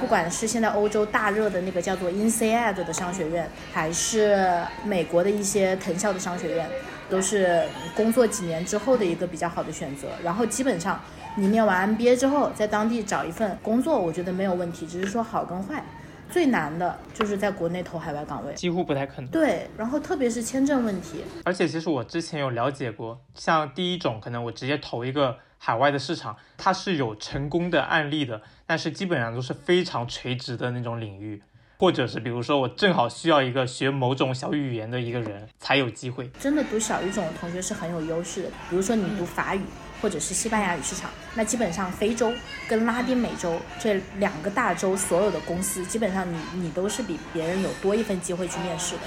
[0.00, 4.46] 不管是现在欧洲大热的那个叫做 INSEAD 的商学院，还是
[4.84, 6.68] 美国的一些藤校的商学院，
[7.08, 10.08] 都是工作几年之后的一个比较好的选择。
[10.22, 11.00] 然后基本上
[11.36, 15.84] 你念完 MBA 之后，在当地找一份工作，我觉得没有问题，只是说好跟坏。
[16.30, 19.30] 最难的就是在国内投海外岗位，几乎不太可能。
[19.30, 21.24] 对，然后特别是签证问题。
[21.44, 28.42] 而且其实我之前有了解过，像第一种可能我直接投一个海外的市场，它是有成功的案例的。
[28.66, 31.42] 但是基本上都是非常垂直的那种领域，
[31.78, 36.28] 或者是比如说我正好需要一个学某种小语言的一个人才有机会。
[36.40, 39.60] 真的读小语种的同学是很有优势的，比如说你读法语
[40.02, 42.32] 或者是西班牙语市场，那基本上非洲
[42.68, 49.02] 跟拉丁美洲这两个大洲所有的公司，基本上你你都是比别人有多一份机会去面试的。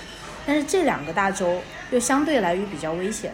[0.46, 3.34] 但是这两个大洲又相对来于比较危险。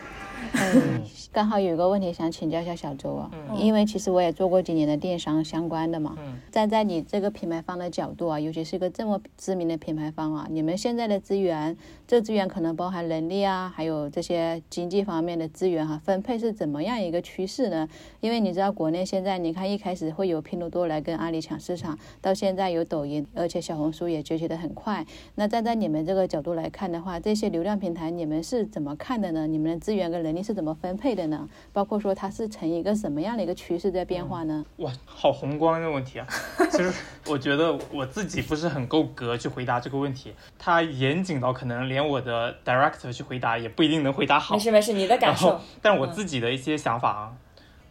[0.54, 1.04] 嗯，
[1.38, 6.18] 刚好有一个问题想请教一下小周啊，因为其实我也做过几年的电商相关的嘛。
[6.50, 17.86] 站在你这个品牌方的角度啊，尤其是一个这么知名的品牌方啊，你们现在的资源，这资源可能包含人力啊，还有这些经济方面的资源哈，分配是怎么样一个趋势呢？
[18.22, 25.06] 因为你知道国内现在，你看一开始会有拼多多来跟阿里抢市场，到现在有抖音，而且小红书也崛起的很快。
[25.36, 29.46] 那站在你们这个角度来看的话，这些流量平台你们是怎么看的呢？
[29.46, 31.50] 你们的资源跟人力是怎么分配的呢？
[31.74, 34.64] 包括说它是呈一个什么样的一个趋势在变化呢？
[34.78, 36.28] 哇，好宏观的问题啊！
[36.72, 36.90] 其实
[37.28, 44.56] 我觉得我自己不是很够格去回答这个问题，它严谨到可能连我的 director 去回答也不一定能回答好。
[44.56, 45.62] 没事没事，你的感受。
[45.82, 47.34] 但我自己的一些想法啊，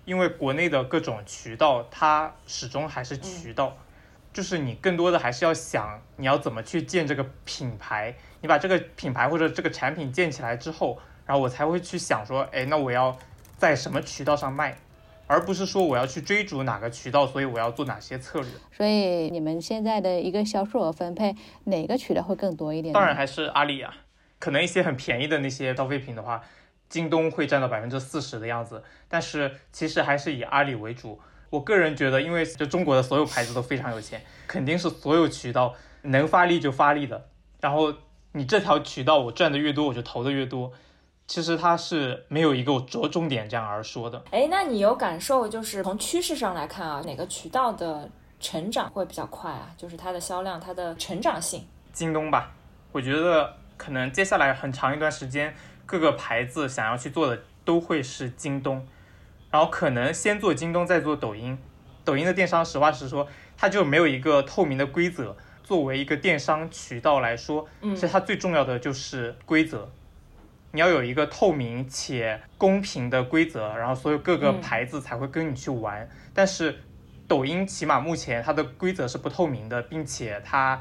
[0.05, 3.77] 因为国内的各种渠道，它始终还是渠道，
[4.33, 10.99] 就是你更多的还是要想你要怎么去建这个品牌，你把这个品牌或者这个产品建起来之后。
[11.27, 13.19] 然后我才会去想说，哎，那我要
[13.59, 14.79] 在什么渠道上卖，
[15.27, 18.49] 而不是说我要去追逐哪个渠道，所以我要做哪些策略。
[18.73, 21.35] 所以你们现在的一个销售额分配，
[21.65, 22.93] 哪个渠道会更多一点？
[22.93, 23.95] 当然还是阿里啊，
[24.39, 26.43] 可能一些很便宜的那些消费品的话，
[26.89, 31.19] 京东会占到百分之四十的样子，但是其实还是以阿里为主。
[31.51, 37.29] 我个人觉得，因为就中国的所有牌子都非常有钱，肯定是所有渠道能发力就发力的。
[37.61, 37.93] 然后
[38.33, 40.73] 你这条渠道我赚的越多，我就投的越多。
[41.27, 44.23] 其实它是没有一个着重点这样而说的。
[44.31, 48.09] 哎，那你有感受，就是从趋势上来看啊，哪个渠道的
[48.39, 49.69] 成长会比较快啊？
[49.77, 51.67] 就是它的销量，它的成长性。
[51.93, 52.53] 京东吧，
[52.93, 58.87] 我觉得可能接下来很长一段时间，各个牌子想要去做的都会是京东，
[59.51, 61.59] 然后可能先做京东，再做抖音。
[62.05, 65.37] 抖音的电商，实话实说，它就没有一个透明的规则。
[65.65, 69.91] 作为一个电商渠道来说，其实它最重要的就是规则。
[70.77, 76.07] 你要有一个透明且公平的规则，然后所有各个牌子才会跟你去玩。
[76.35, 76.77] 但是
[77.27, 80.79] 抖音起码目前它的规则是不透明的，并且它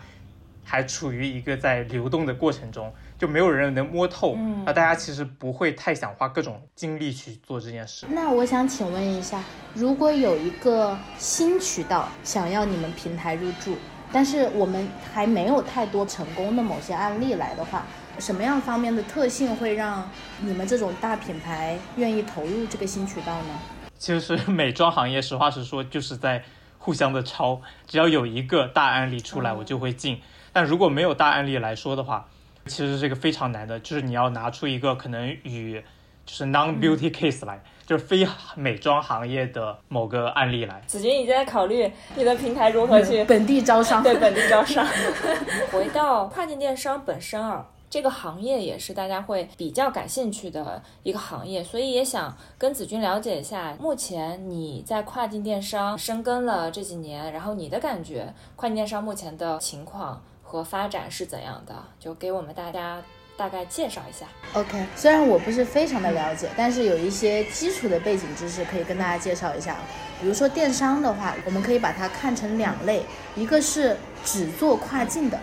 [0.66, 4.36] 还处于一个在流动的过程中，就没有人能摸透。
[4.66, 8.06] 那大家其实不会太想花各种精力去做这件事。
[8.10, 9.42] 那我想请问一下，
[9.74, 13.78] 如果有一个新渠道想要你们平台入驻，
[14.12, 17.86] 但是我们还没有太多成功的某些案例来的话。
[18.20, 23.60] 什么样方面的特性会让你们这种大品牌愿意投入这个新渠道呢？
[23.98, 26.44] 其实美妆行业，实话实说，就是在
[26.78, 27.62] 互相的抄。
[27.88, 30.22] 只要有一个大案例出来，我就会进。
[30.52, 32.28] 但如果没有大案例来说的话，
[32.66, 35.82] 其实这个非常难的，就是你要拿出一个可能与
[36.26, 40.82] 就是 non beauty case 来，就是非美妆行业的某个案例来。
[40.88, 44.86] 子君已经在考虑你的平台如何去本地招商，对本地招商。
[45.72, 47.66] 回到跨境电商本身啊。
[47.96, 61.74] 这个行业也是大家会比较感兴趣的一个行业，所以也想跟子君了解一下，目前你在跨境电商深耕了这几年，然后你的感觉，跨境电商目前的情况和发展是怎样的？
[61.98, 63.02] 就给我们大家
[63.38, 64.26] 大概介绍一下。
[64.60, 69.78] OK，虽然我不是非常的了解，但是有一些基础的背景知识可以跟大家介绍一下。
[70.20, 73.06] 比如说电商的话，我们可以把它看成两类，
[73.38, 75.40] 一个是只做跨境的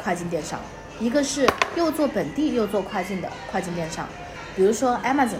[0.00, 0.60] 跨境电商。
[0.98, 4.08] 一个是又做本地又做跨境的跨境电商，
[4.54, 5.38] 比如说 Amazon，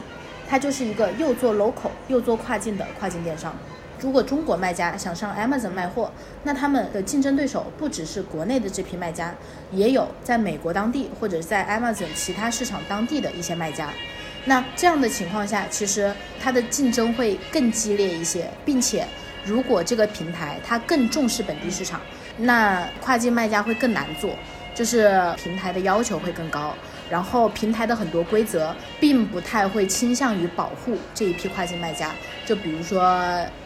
[0.49, 3.55] 它就是一个又做 local 又做跨境的跨境电商。
[3.99, 9.35] 如果中国卖家想上 Amazon 卖货，那他们的竞争对手不只是国内的这批卖家，
[9.73, 13.89] 也有在美国当地或者在 Amazon 其他市场当地的一些卖家。
[14.45, 19.07] 那这样的情况下，其实它的竞争会更激烈一些，并且
[19.45, 22.03] 如果这个平台它更重视本地市场，
[22.37, 24.31] 那跨境卖家会更难做。
[24.77, 26.75] 就是平台的要求会更高，
[27.09, 32.11] 然后平台的很多规则并不太会倾向于保护这一批跨境卖家。
[32.45, 33.03] 就比如说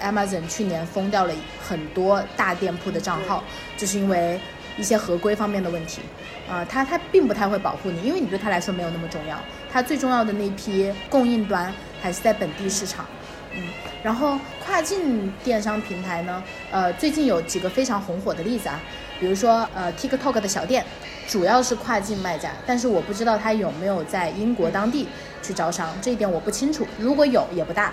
[0.00, 3.42] ，Amazon 去年封掉了很多大店铺的账号，
[3.76, 4.40] 就是因为
[4.78, 6.00] 一些合规方面的问题。
[6.48, 9.36] 啊，它它并不太会保护你，因为你对它来说没有那么重要。
[9.72, 13.04] 它最重要的那批供应端还是在本地市场。
[13.52, 13.62] 嗯，
[14.02, 18.80] 然后跨境电商平台呢，呃，最近有几个非常红火的例子啊。
[19.20, 20.84] 比如说，呃，TikTok 的小店，
[21.28, 25.06] 主要是跨境卖家，但是我不知道他有没有在英国当地
[25.42, 26.86] 去招商，这一点我不清楚。
[26.98, 27.92] 如果有，也不大。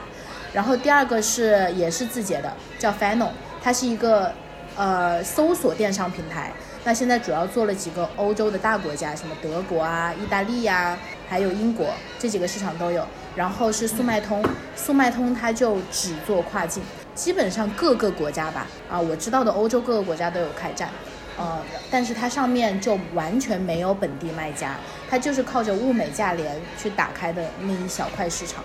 [0.54, 3.30] 然后第二个是也是字节的，叫 Final，
[3.62, 4.32] 它是一个
[4.78, 6.54] 呃搜索电商平台。
[6.86, 11.88] 那现在主要做了几个欧洲的大国家，什么德国啊、意大利呀，还有英国
[12.18, 13.06] 这几个市场都有。
[13.36, 14.44] 然后是速卖通，
[14.76, 16.82] 速卖通它就只做跨境，
[17.14, 20.90] 基本上各个国家吧，啊，我知道的欧洲各个国家都有开战。
[21.38, 24.76] 呃，但是它上面就完全没有本地卖家，
[25.10, 28.64] 它就是靠着物美价廉去打开的那一小块市场，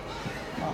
[0.61, 0.72] 哦，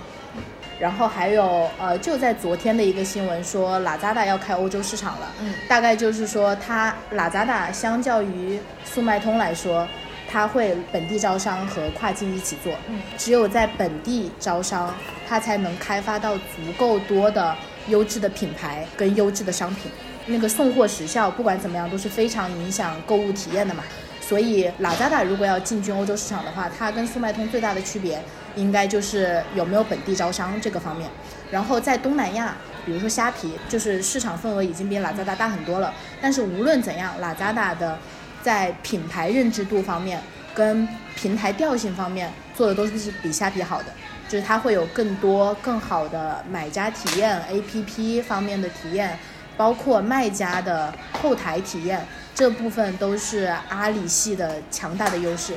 [0.79, 9.85] 然后还有呃，就在昨天的一个新闻说，拉扎达要开欧洲市场了，嗯，大概就是说它拉扎达相较于速卖通来说，
[10.31, 14.93] 它会本地招商和跨境一起做，嗯，只有在本地招商，
[15.27, 17.53] 它才能开发到足够多的
[17.87, 19.91] 优质的品牌跟优质的商品。
[20.29, 23.83] 那个送货时效，不管怎么样都是非常影响购物体验的嘛。
[24.21, 28.21] 所以，拉扎达如果要进军欧洲市场的话，它跟速卖通最大的区别，
[28.55, 31.09] 应该就是有没有本地招商这个方面。
[31.49, 35.91] 然后在东南亚，比如说虾皮，就是市场份额已经比拉扎达大很多了。
[36.21, 37.97] 但是无论怎样，拉扎达的
[38.43, 40.21] 在品牌认知度方面
[40.53, 43.85] 跟平台调性方面做的都是比虾皮好的，
[44.27, 49.17] 就是它会有更多更好的买家体验，APP 方面的体验。
[49.59, 55.53] 包括卖家的后台体验这部分都是阿里系的强大的优势，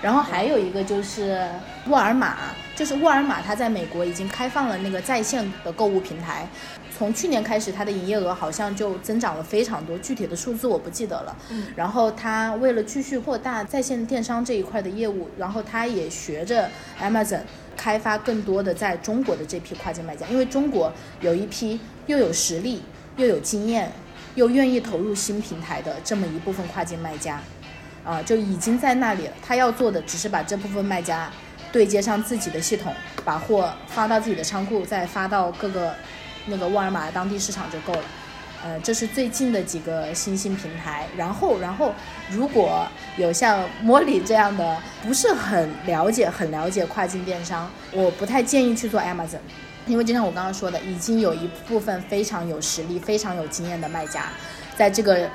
[0.00, 1.48] 然后还有一个就是
[1.88, 2.36] 沃尔玛，
[2.76, 6.46] 就是沃尔玛它在美国已经开放了那个在线的购物平台，
[6.96, 11.36] 从去年开始它的营业额好像就增长了非常多，具体的数字我不记得了。
[11.74, 17.40] 然后它为了继续扩大在线电商这一块的业务，然后它也学着 Amazon
[17.76, 22.80] 开发更多的在中国的这批跨境卖家，因为中国有一批又有实力。
[23.16, 23.92] 又有经验，
[24.34, 27.40] 又愿意投入新平台的这么一部分跨境卖家，
[28.04, 29.32] 啊，就已经在那里了。
[29.46, 31.30] 他要做的只是把这部分卖家
[31.70, 32.94] 对接上自己的系统，
[33.24, 35.94] 把货发到自己的仓库，再发到各个
[36.46, 38.04] 那个沃尔玛当地市场就够了。
[38.64, 41.04] 呃，这是最近的几个新兴平台。
[41.16, 41.92] 然后，然后
[42.30, 49.40] 如果有像莫里这样的不是很了解、很了解跨境电商，我不太建议去做 Amazon，
[49.86, 54.26] 因为就像我刚刚说的，已经有一部分非常有实力、非常有经验的卖家，
[54.76, 55.28] 在这个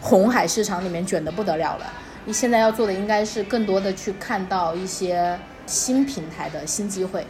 [0.00, 1.92] 红海市场里面卷得不得了了。
[2.24, 7.26] 你现在要做的应该是更多的去看到一些新平台的新机会。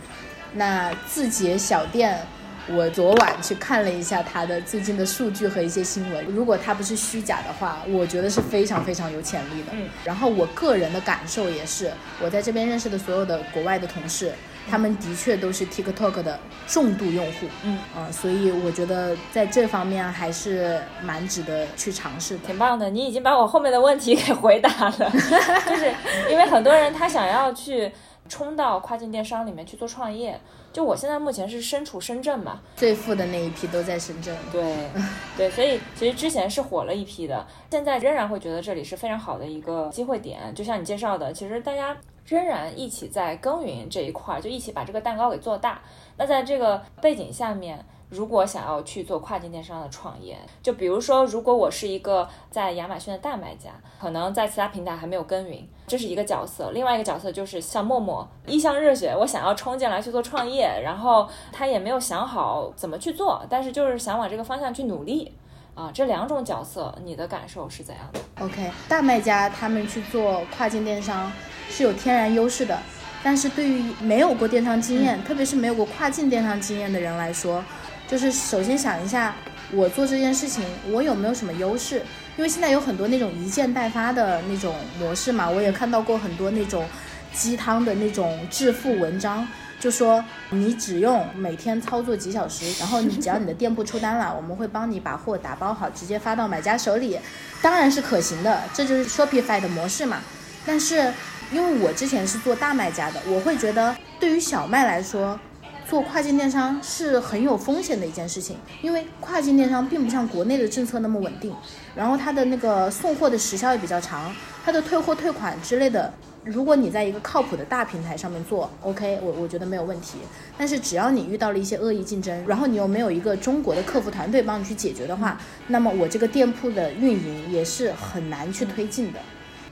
[0.53, 2.19] 那字节小店。
[2.67, 9.73] 我昨晚去看了一下它的最近的数据和一些新闻，如果它不是虚假的话，我觉得是非常非常有潜力的。
[9.73, 14.33] 嗯，然后我个人的感受也是，我在这边认识的所有的国外的同事，
[14.71, 17.47] 他们的确都是 TikTok 的重度用户。
[17.63, 22.47] 嗯，啊，所以我觉得在这方面还是蛮值得去尝试的。
[22.47, 25.11] 挺棒的，你已经把我后面的问题给回答了，
[25.69, 25.93] 就是
[26.31, 27.93] 因为很多人他想要去
[28.29, 30.41] 冲到跨境电商里面去做创业。
[30.73, 34.37] 就我现在目前是身处深圳嘛，最富的那一批都在深圳。
[34.51, 34.89] 对，
[35.39, 40.53] 对，所以其实之前是火了一批的，现在仍然会觉得这里是非常好的一个机会点。
[40.53, 45.81] 就像你介绍的，其实大家仍然一起在耕耘这一块儿，就一起把这个蛋糕给做大。
[46.17, 47.85] 那在这个背景下面。
[48.11, 56.71] 如果想要去做跨境电商的创业，就比如说，如果我是一个在亚马逊的大卖家，可能在其他平台还没有耕耘，这是一个角色。
[56.71, 65.35] 另外一个角色就是像默默，一腔热血，我想要冲进来去做创业，然后他也没有想好怎么去做，但是就是想往这个方向去努力
[65.75, 65.91] 啊。
[65.93, 71.31] 这两种角色，你的感受是怎样的？OK，大卖家他们去做跨境电商
[71.69, 72.79] 是有天然优势的，
[73.23, 77.65] 但是对于没有过电商经验，特别是没有过跨境电商经验的人来说。
[78.07, 79.35] 就是首先想一下，
[79.73, 82.03] 我做这件事情我有没有什么优势？
[82.37, 86.85] 因为现在有很多那种一件代发的那种模式嘛，我也看到过很多那种
[87.33, 89.47] 鸡汤的那种致富文章，
[89.85, 97.19] 就说你只用每天操作几小时，然后你只要你的店铺出单了，我们会帮你把货打包好，直接发到买家手里，
[97.61, 100.23] 当然是可行的，这就是 Shopify 的模式嘛。
[100.65, 101.13] 但是
[101.53, 105.39] 因为我之前是做大卖家的，我会觉得对于小卖来说。
[105.87, 111.55] 做跨境电商是很有风险的一件事情，因为跨境电商并不像国内的政策那么稳定，
[111.95, 116.11] 然后它的那个送货的时效也比较长，它的退货退款之类的，
[116.45, 120.19] 如果你在一个靠谱的大平台上面做，OK，我我觉得没有问题。
[120.57, 129.19] 但是只要你遇到了一些恶意竞争，然后你又没有一个中国的客服团队帮你去解决的话，那么我这个店铺的运营也是很难去推进的，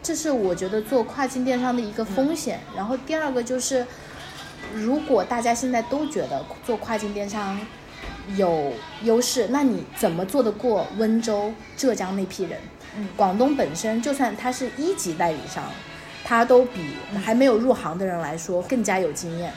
[0.02, 2.60] 这是我觉得做跨境电商的一个风险。
[2.74, 3.86] 然后第二个就是。
[4.74, 7.60] 如果大家现在都觉得做跨境电商
[8.36, 12.58] 有优势，那你怎么做得过温州、浙江那批人？
[13.14, 15.64] 广东本身就算它是一级代理商，
[16.32, 16.80] 他都比
[17.22, 19.52] 还没有入行的人来说更加有经验。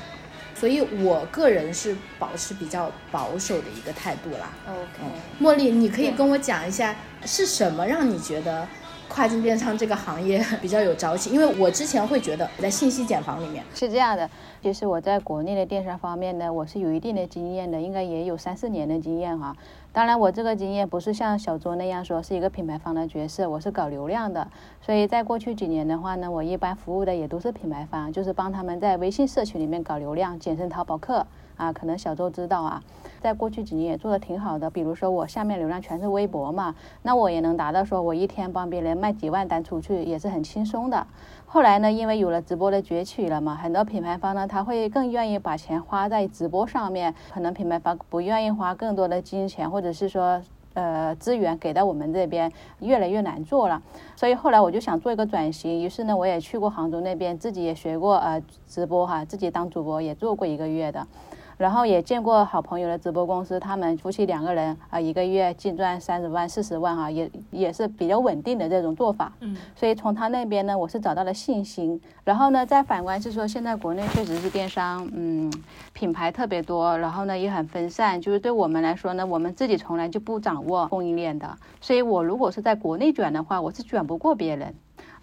[0.54, 4.50] 所以我个人是保持比较保守的一个态度啦。
[4.68, 5.12] OK，
[5.42, 8.68] 茉莉，你可以跟我讲一下是什么让你觉得？
[9.16, 14.30] 跨境电商这个行业 比较有朝气，因为我之前会觉得在信息茧房里面是这样的。
[14.62, 19.56] 其实我在国内的电商方面呢，我是有一定的经验的，应该也有三四年的经验哈。
[19.94, 24.46] 当然，我这个经验不是像小周那样说是一个品牌方的角色，我是搞流量的。
[24.82, 31.26] 所以在过去几年的话呢，我一般服务的也都是品牌方，就是帮他们在微信社群里面搞流量，简称淘宝客
[31.58, 31.74] 啊。
[31.74, 32.84] 可能小周知道啊。
[33.22, 41.08] 在过去几年也做的挺好的，比如说我下面流量全是微博嘛，那我也能达到说我一天帮别人卖几万单出去也是很轻松的。
[41.48, 50.40] 后来呢，因为有了直播的崛起了嘛，很多品牌方呢他会更愿意把钱花在直播上面，可能品牌方不愿意花更多的金钱或者是说
[50.76, 53.82] 呃资源给到我们这边，越来越难做了。
[54.16, 61.08] 所以后来我就想做一个转型，于是呢我也去过杭州那边，自己也学过呃直播哈，自己当主播也做过一个月的。
[61.58, 69.32] 然后也见过好朋友的直播公司，他们夫妻两个人啊，一个月净赚三十万、四十万啊，也也是比较稳定的这种做法。
[69.40, 72.00] 嗯，所以从他那边呢，我是找到了信心。
[72.24, 75.52] 然后呢，再反观是说，现在国内确实是电商，嗯，
[75.94, 78.20] 品牌特别多，然后呢也很分散。
[78.20, 84.74] 就是对我们来说呢，我们自己从来就不掌握供应链的，所以我如果是在国内卷的话，我是卷不过别人。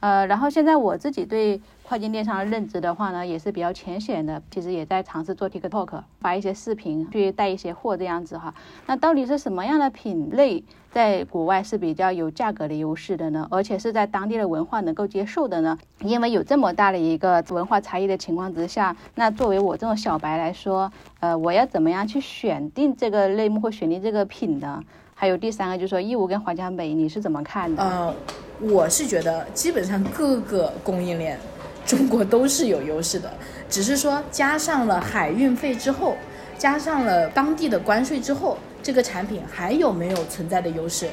[0.01, 1.61] 呃，然后现在我自己对
[1.93, 4.43] 跨境电商的认知的话呢，也是比较浅显的。
[4.51, 8.55] 其实也在尝试做 TikTok，发一些视频，去带一些货这样子哈。
[8.87, 13.47] 那到底是什么样的品类在国外是比较有价格的优势的呢？
[13.51, 15.77] 而且是在当地的文化能够接受的呢？
[16.01, 20.91] 因为有这么大的一个文化差异的情况之下，那作为我这种小白来说，
[21.21, 24.83] 呃，我要怎么样去选定这个类目或选定这个品呢？
[25.15, 27.83] 还有第三个就是说义乌跟华强北，你是怎么看的？
[27.83, 28.15] 呃，
[28.61, 31.39] 我是觉得基本上各个供应链，
[31.87, 33.33] 中国都是有优势的，
[33.69, 36.17] 只是说加上了海运费之后，
[36.57, 41.09] 加上了当地的关税之后，这个产品还有没有存在的优势？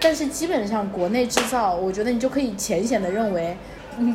[0.00, 3.56] 但是基本上国内制造，我觉得你就可以浅显的认为。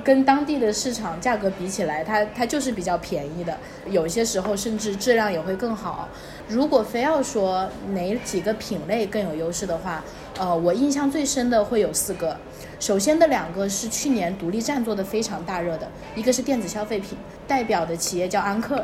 [0.03, 3.57] 跟当地的市场价格比起来，它它就是比较便宜的，
[3.89, 6.09] 有些时候甚至质量也会更好。
[6.47, 10.03] 如果非要说哪几个品类更有优势的话，
[10.37, 12.35] 呃，我印象最深的会有四个。
[12.79, 17.17] 首先的两个是去年独立站做的非常大热的，一个是电子消费品，
[17.47, 18.83] 代表的企业叫安克，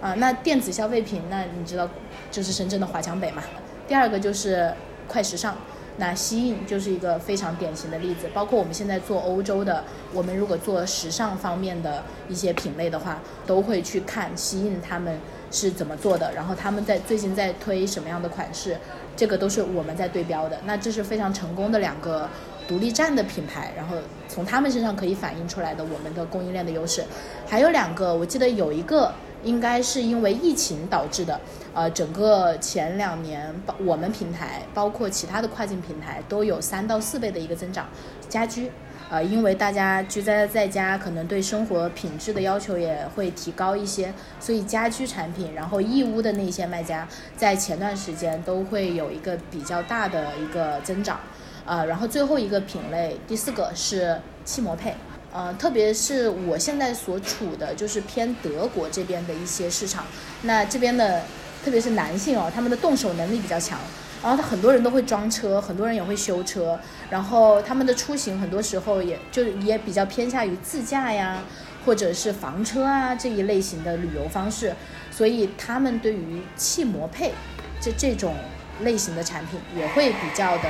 [0.00, 1.88] 啊，那电子消费品，那你知道
[2.30, 3.42] 就是深圳的华强北嘛。
[3.88, 4.72] 第二个就是
[5.08, 5.56] 快时尚。
[5.98, 9.82] 那西印就是一个非常典型的例子，包括我们现在做欧洲的，
[10.12, 15.18] 我们如果做时尚方面的一些品类的话，都会去看西印他们
[15.50, 18.76] 是怎么做的，然后他们在最近在推什么样的款式，
[19.16, 20.58] 这个都是我们在对标的。
[20.66, 22.28] 那这是非常成功的两个
[22.68, 23.96] 独立站的品牌，然后
[24.28, 27.02] 从他们身上可以反映出来的我们的供应链的优势。
[27.46, 29.12] 还有两个，我记得有一个。
[29.44, 31.38] 应该是因为疫情导致的，
[31.76, 37.86] 呃，整个前两年包，我们平台包括其他的跨境平台都有三到四倍的一个增长。
[38.30, 38.72] 家居，
[39.10, 44.10] 呃，因为大家居在在家，可能对生活品质的要求也会提高一些，
[44.40, 47.06] 所以家居产品，然后义乌的那些卖家，
[47.36, 51.20] 在前段时间都会有一个比较大的一个增长，
[51.66, 54.94] 呃，然后最后一个品类，第四个是汽摩配。
[55.30, 60.06] 呃，特别是我现在所处的就是偏德国这边的一些市场，
[60.40, 61.20] 那这边的
[61.66, 63.76] 特别是男性哦，他们的动手能力比较强，
[64.22, 66.78] 然后他很多人都会装车，很多人也会修车，
[67.10, 71.42] 然后他们的出行很多时候也就也比较偏向于自驾呀，
[71.84, 74.72] 或者是房车啊这一类型的旅游方式，
[75.10, 77.32] 所以他们对于汽摩配
[77.80, 78.36] 这这种
[78.82, 80.68] 类型的产品也会比较的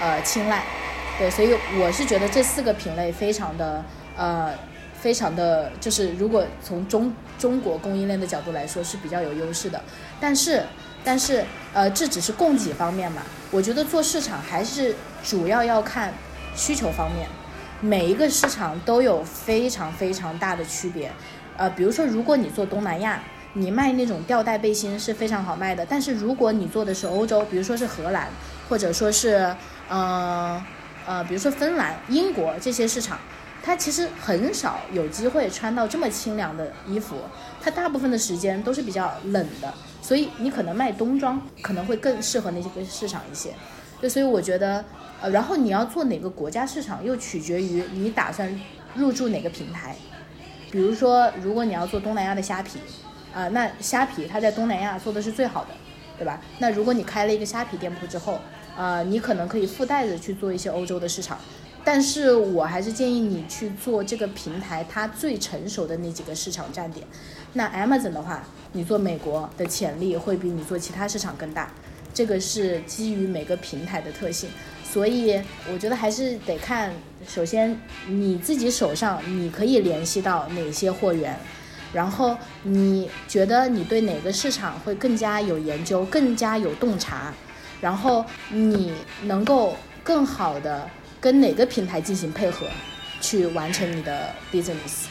[0.00, 0.62] 呃青睐，
[1.18, 3.84] 对，所以我是觉得这四个品类非常的。
[4.16, 4.52] 呃，
[5.00, 9.80] 非常的就是，如果从中中国供应链的角度来说是比较有优势的，
[10.20, 10.64] 但是
[11.04, 16.12] 但是呃，这只是供给方面嘛，我觉得做市场还是主要要看
[16.56, 17.28] 需求方面，
[17.80, 21.12] 每一个市场都有非常非常大的区别，
[21.56, 28.28] 呃，比如说如果你做东南亚，你卖那种吊带背心是非常好卖的，但是如果你做的是欧洲，比如说是荷兰，
[28.68, 29.54] 或者说是
[29.88, 30.62] 嗯
[31.06, 33.18] 呃，比如说芬兰、英国这些市场。
[33.60, 37.16] 它其实很少有机会穿到这么清凉的衣服，
[37.60, 39.74] 它大部分的时间都是比较冷的，
[40.08, 43.52] 所以你可能卖冬装可能会更适合那些市场一些。
[44.00, 44.82] 对，所以我觉得，
[45.20, 48.58] 呃，然后你要做哪个国家市场，又取决于你打算
[48.94, 49.94] 入驻哪个平台。
[50.70, 52.78] 比如说，如果你要做东南亚的虾皮，
[53.34, 55.72] 啊，那虾皮它在东南亚做的是最好的，
[56.16, 56.40] 对吧？
[56.58, 58.40] 那如果你开了一个虾皮店铺之后，
[58.74, 61.38] 啊，你可能可以附带着去做一些欧洲的市场。
[61.90, 67.06] 但是我还是建议你去做这个平台它最成熟的那几个市场站点。
[67.54, 71.72] 那 Amazon 的话，你做美国的潜力会比你做其他市场更大，
[72.12, 74.50] 这个是基于每个平台的特性。
[74.84, 75.40] 所以
[75.72, 76.92] 我觉得还是得看，
[77.26, 77.74] 首先
[78.06, 81.34] 你自己手上你可以联系到哪些货源，
[81.94, 87.32] 然后你觉得你对哪个市场会更加有研究、更加有洞察，
[87.80, 89.74] 然后你能够
[90.04, 90.86] 更好的。
[91.20, 92.66] 跟哪个平台进行配合，
[93.20, 95.06] 去完成你的 business？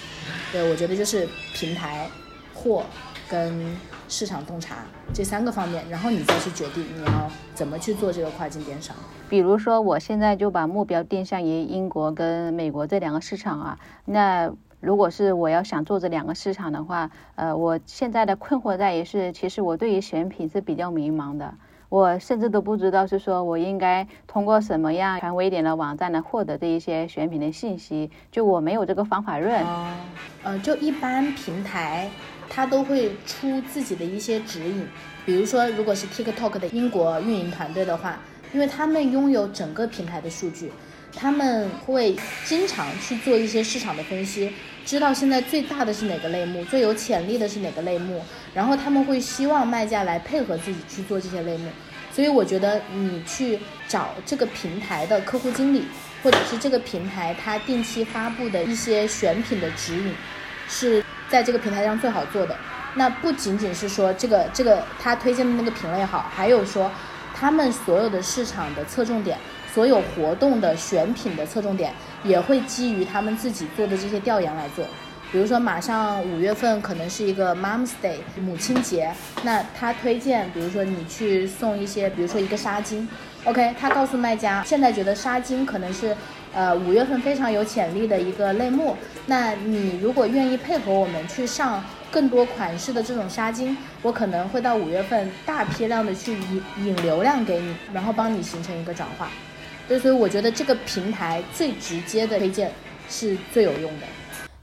[0.51, 2.07] 对我觉得就是平台、
[2.53, 2.83] 货
[3.29, 3.75] 跟
[4.07, 4.77] 市场洞察
[5.13, 8.95] 这三个方面，然后你再去决定你要怎么去做这个跨境电商。
[9.29, 13.79] 比如说，我现在就把目标定向于英国跟美国这两个市场啊。
[14.05, 14.49] 那
[14.79, 21.53] 如果是我要想做这两个市场的话，呃，我现在的困惑在于是，其实我对于选品是比较迷茫的。
[21.89, 29.65] 我甚至都不知道是说我应该通过什么样权威一点的网站来获得这一些选品的信息，就我没有这个方法论。
[30.43, 32.09] 呃，就一般平台
[32.49, 34.85] 它都会出自己的一些指引，
[35.25, 38.19] 比如说如果是 TikTok 的英国运营团队的话，
[38.53, 40.71] 因为他们拥有整个平台的数据，
[41.13, 42.15] 他们会
[42.45, 44.51] 经常去做一些市场的分析。
[44.87, 48.23] 知道现在最大的是哪个类目，最有潜力的是哪个类目，
[48.53, 51.69] 然后他们会希望卖家来配合自己去做这些类目，
[52.09, 55.83] 所以我觉得你去找这个平台的客户经理，
[56.23, 60.13] 或者是这个平台它定期发布的一些选品的指引，
[60.69, 62.55] 是在这个平台上最好做的。
[62.95, 66.89] 那不仅仅是说这个这个他推荐的那个品类好，还有说
[67.35, 69.37] 他们所有的市场的侧重点。
[69.77, 74.83] 所有活动的选品的侧重点也会基于他们自己做的这些调研来做，
[75.31, 79.13] 比如说马上五月份可能是一个 Mom's Day 母亲节，
[79.43, 83.07] 那他推荐，比如说你去送一些，比如说一个纱巾
[83.45, 86.17] ，OK，他告诉卖家，现在觉得纱巾可能是，
[86.55, 88.97] 呃五月份非常有潜力的一个类目，
[89.27, 99.29] 那你如果愿意配合我们去上更多款式的这种纱巾，我可能会到五月份大批量的去引引流量给你，然后帮你形成一个转化。
[99.87, 102.71] 对，所以我觉得这个平台最直接的推荐
[103.07, 104.07] 是最有用的。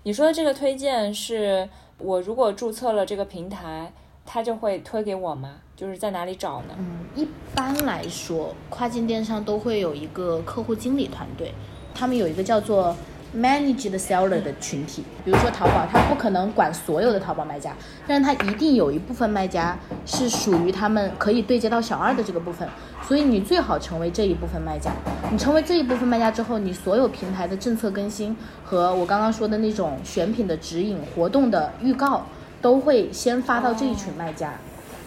[0.02, 1.68] 你说的这个推荐是
[1.98, 3.92] 我如果注册了这个平台，
[4.26, 5.56] 它就会推给我吗？
[5.74, 6.74] 就是在哪里找呢？
[6.78, 11.52] 嗯，一般来说，跨境电商都会有一个客户经理团队，
[11.94, 12.94] 他们有一个叫做。
[13.34, 17.74] Manage the seller 的群体，比如说淘宝，它不可能管所有的淘宝卖家，
[18.06, 19.76] 但是它一定有一部分卖家
[20.06, 22.68] 是属于他们可以对接到小二的这个部分，
[23.06, 24.92] 所以你最好成为这一部分卖家。
[25.32, 32.26] 你成为这一部分卖家之后，你所有平台的政策更新和我刚刚说的那种选品的指引、活动的预告，
[32.62, 34.52] 都会先发到这一群卖家，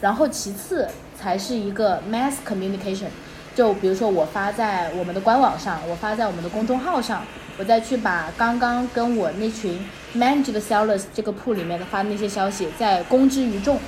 [0.02, 3.08] 然后其次才是一个 mass communication，
[3.58, 7.24] 就比如说我发在我们的官网上，我发在我们的公众号上。
[7.60, 9.84] 我再去把刚刚跟我那群
[10.16, 13.80] manage 的 sellers 这个铺里面的发的那些消息再公之于众，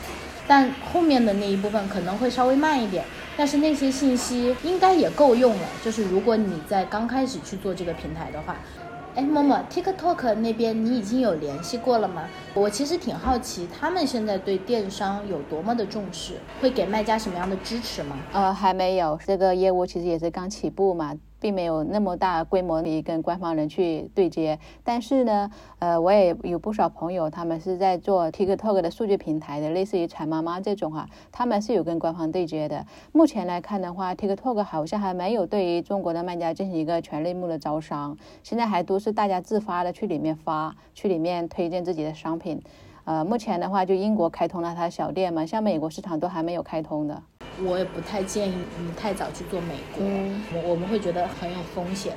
[0.47, 3.05] 但后面的那一部分可能会稍微慢一点，
[3.37, 5.67] 但是那些信息应该也够用了。
[5.85, 8.55] 就是如果你在刚开始去做这个平台的话，
[9.19, 12.23] 哎，默默 TikTok 那边你已经有联系过了吗？
[12.53, 18.15] 我其实挺好奇他们现在对电商有多么的重视，会给卖家什么样的支持吗？
[18.31, 21.13] 呃，还没有，这个业务其实也是刚起步嘛。
[21.39, 32.85] 并没有那么大规模的跟官方人去对接，但是呢，呃，我也有不少朋友，他们是在做 TikTok 的数据平台的，类似于馋妈妈这种哈，他们是有跟官方对接的。
[33.11, 42.61] 目前来看的话，TikTok 好像还没有对于中国的卖家进行一个全类目的招商，现在还都是大家自发的去里面发，去里面推荐自己的商品。
[43.05, 47.21] 呃，目前的话，就英国开通了它的小店嘛，像美国市场都还没有开通的。
[47.63, 50.05] 我也不太建议你太早去做美国，
[50.53, 52.13] 我我们会觉得很有风险。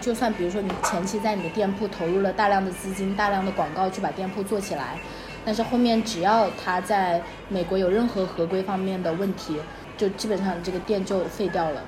[0.00, 4.98] 就算比如说你前期在你的店铺投入了大量的资金、大量的广告去把店铺做起来，
[5.44, 9.58] 但是后面只要它在美国有任何合规方面的问题，
[9.96, 11.82] 就基本上这个店就废掉了。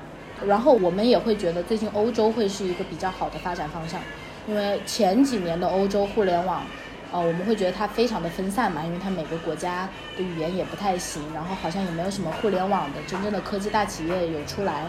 [0.46, 4.00] 然后我们也会觉得最近欧洲会是一个比较好的发展方向，
[4.46, 6.62] 因为前几年的欧洲互联网。
[7.10, 14.84] 呃，我们会觉得它非常的分散嘛，因为它每个国家的语言也不太行，然后好像也没有什么互联网的真正的科技大企业有出来。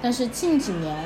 [0.00, 0.96] 但是近几年，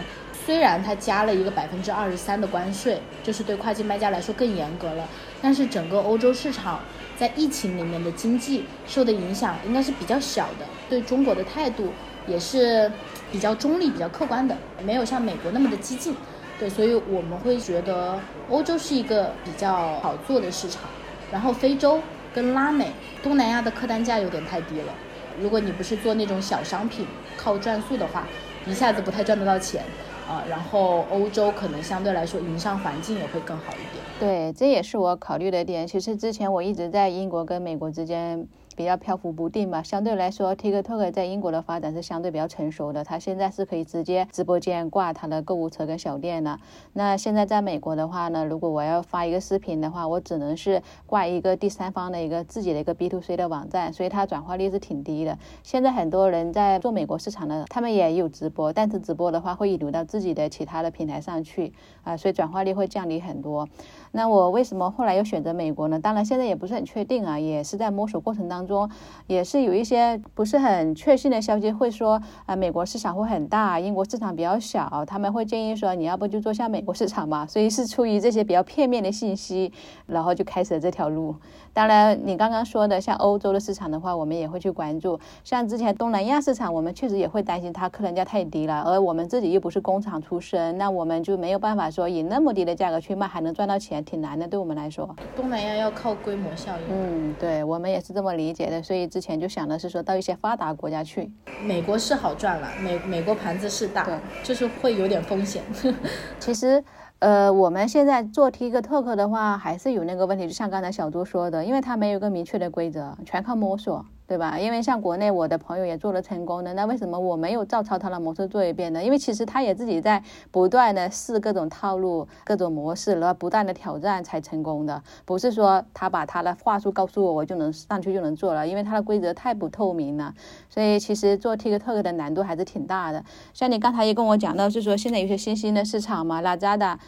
[0.44, 5.08] 虽然它加了一个百分之二十三的关税，就是对跨境卖家来说更严格了，
[5.40, 6.80] 但是整个欧洲市场
[7.16, 11.92] 在疫情里面的经济受的影响应该是比较小的，对中国的态度
[12.26, 12.90] 也是
[13.32, 14.54] 比较中立、比较客观的，
[14.84, 16.14] 没有像美国那么的激进。
[16.58, 18.18] 对，所以我们会觉得
[18.50, 20.82] 欧洲是一个比较好做的市场，
[21.30, 22.00] 然后非洲
[22.34, 22.90] 跟拉美、
[23.22, 24.92] 东南亚的客单价有点太低了。
[25.40, 27.06] 如果你不是做那种小商品，
[27.36, 28.26] 靠转速的话，
[28.66, 29.84] 一下子不太赚得到钱
[30.28, 30.42] 啊。
[30.48, 34.04] 然后欧洲可能相对来说营商环境也会更好一点。
[34.18, 35.86] 对，这也是我考虑的点。
[35.86, 38.48] 其实之前我一直在英国跟美国之间。
[38.78, 46.60] 比较漂浮不定吧，相对来说，TikTok 在英国的发展是相对比较成熟的，它现在是可以直接直播间挂它的购物车跟小店了。
[46.92, 55.36] 那现在在美国的话呢，如果我要发一个视频的话，我只能是挂一个第三方的一个自己的一个 B to C 的网站，所以它转化率是挺低的。
[55.64, 61.72] 现在很多人在做美国市场的，他们也有直播，但是直播的话会引流到自己的其他的平台上去
[62.08, 63.68] 啊，所以转化率会降低很多。
[64.12, 66.00] 那我为什么后来又选择美国呢？
[66.00, 68.88] 当然现在也不是很确定啊，也是在摸索过程当中，
[69.26, 77.44] 也是有一些不是很确信的消息，会说啊美国市场会很大，英国市场比较小，他们会建议说你要不就做下美国市场吧。
[77.46, 79.70] 所以是出于这些比较片面的信息，
[80.06, 81.36] 然后就开始了这条路。
[81.78, 85.16] 当然你刚刚说的像欧洲的市场的话，我们也会去关注。
[85.44, 94.04] 像之前东南亚市场，我们确实也会担心它客单价太低了，而我们自己又不是工厂出身，那我们就没有办法说以那么低的价格去卖还能赚到钱。
[94.04, 95.08] 挺难的，对我们来说。
[95.36, 96.82] 东南亚要靠规模效应。
[96.90, 101.30] 嗯，对我们也是这么理解的，所以之前就想的是说到一些发达国家去。
[101.62, 104.04] 美国是好赚了，美美国盘子是大，
[104.42, 105.62] 就是会有点风险。
[106.40, 106.82] 其实，
[107.20, 114.04] 呃，我们现在做 TikTok 的话，还是有那个问题，就像刚才小朱说的，因为它没有一个明确的规则，全靠摸索。
[114.28, 114.58] 对吧？
[114.58, 119.02] 因为像国内我的朋友也做了成功的，那为什么我没有照抄他的模式做一遍呢？
[119.02, 130.34] 因为其实他也自己在不断的试各种套路、各种模式，然后不断的挑战才成功的，不是说他把他的话术告诉我，我就能上去就能做了，因为他的规则太不透明了。
[130.68, 133.24] 所以其实做 TikTok 的难度还是挺大的。
[133.54, 136.98] 像你刚才也跟我讲到，是说现在有些新兴的市场嘛，拉扎的。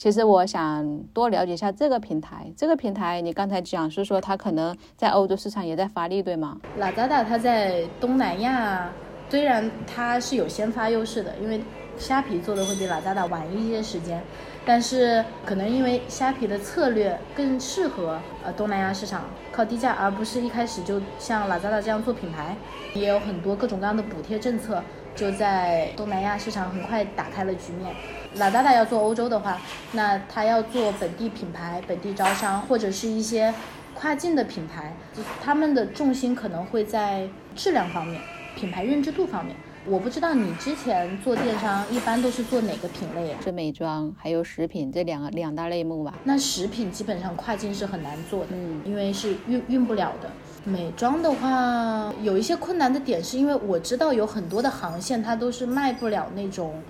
[0.00, 2.50] 其实我想多了解一下这个平台。
[2.56, 6.56] 这个平台，你刚才讲是说它可能在欧洲市场也在发力，对吗？
[6.78, 8.90] 拉扎达它在东南亚
[9.28, 11.62] 虽然它是有先发优势的，因为
[11.98, 14.22] 虾皮做的会比拉扎达晚一些时间，
[14.64, 22.56] 但是可能因为虾皮的策略更适合呃东南亚市场，靠低价，而不是一开始就像拉扎达这样做品牌，
[22.94, 24.82] 也有很多各种各样的补贴政策，
[25.14, 27.94] 就在东南亚市场很快打开了局面。
[28.36, 29.60] 拉达达要做欧洲的话，
[29.92, 33.52] 那他要做本地品牌、本地招商，或者是一些
[33.94, 34.94] 跨境的品牌，
[35.42, 38.20] 他们的重心可能会在质量方面、
[38.54, 39.56] 品牌认知度方面。
[39.86, 43.40] 我不知道你之前做电商一般都是做哪个品类啊？
[43.42, 46.14] 是美妆还有食品这两个两大类目吧？
[46.24, 50.30] 那食品基本上跨境是很难做的，嗯，因为是运运不了的。
[50.64, 56.80] 美妆的话，有一些困难的点是因为我知道有很多的航线它都是卖不了那种。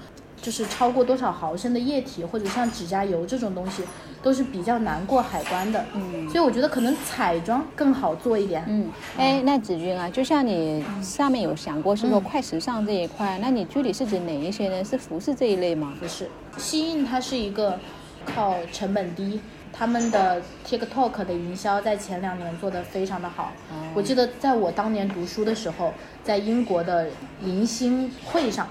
[0.42, 3.82] 就是超过多少毫升的液体，或者像指甲油这种东西，
[4.22, 5.84] 都是比较难过海关的。
[5.94, 8.64] 嗯，所以我觉得可能彩妆更好做一点。
[8.66, 8.88] 嗯，
[9.18, 14.82] 哎，那子君啊，就像你上面有想过是说快时尚这一块，那你具体是指哪一些呢？
[14.82, 15.92] 是服饰这一类吗？
[16.00, 17.78] 不是，西印它是一个
[18.24, 19.40] 靠成本低，
[19.72, 23.52] 他们的 TikTok 的营销在前两年做得非常的好。
[23.94, 25.92] 我记得在我当年读书的时候，
[26.24, 27.08] 在英国的
[27.44, 28.66] 迎新会上。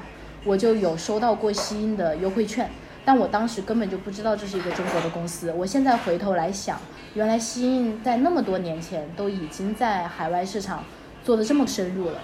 [0.46, 2.70] 我就有收到过西印的优惠券，
[3.04, 5.52] 但我当时根本就不知道这是一个中国的公司。
[5.52, 6.80] 我现在回头来想，
[7.14, 10.84] 原来西印在那么多年前都已经在海外市场
[11.24, 12.20] 做的这么深入了。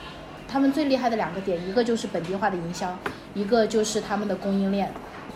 [0.47, 2.97] 他们最厉害的两个点，一个就是本地化的营销，
[3.33, 4.91] 一个就是他们的供应链。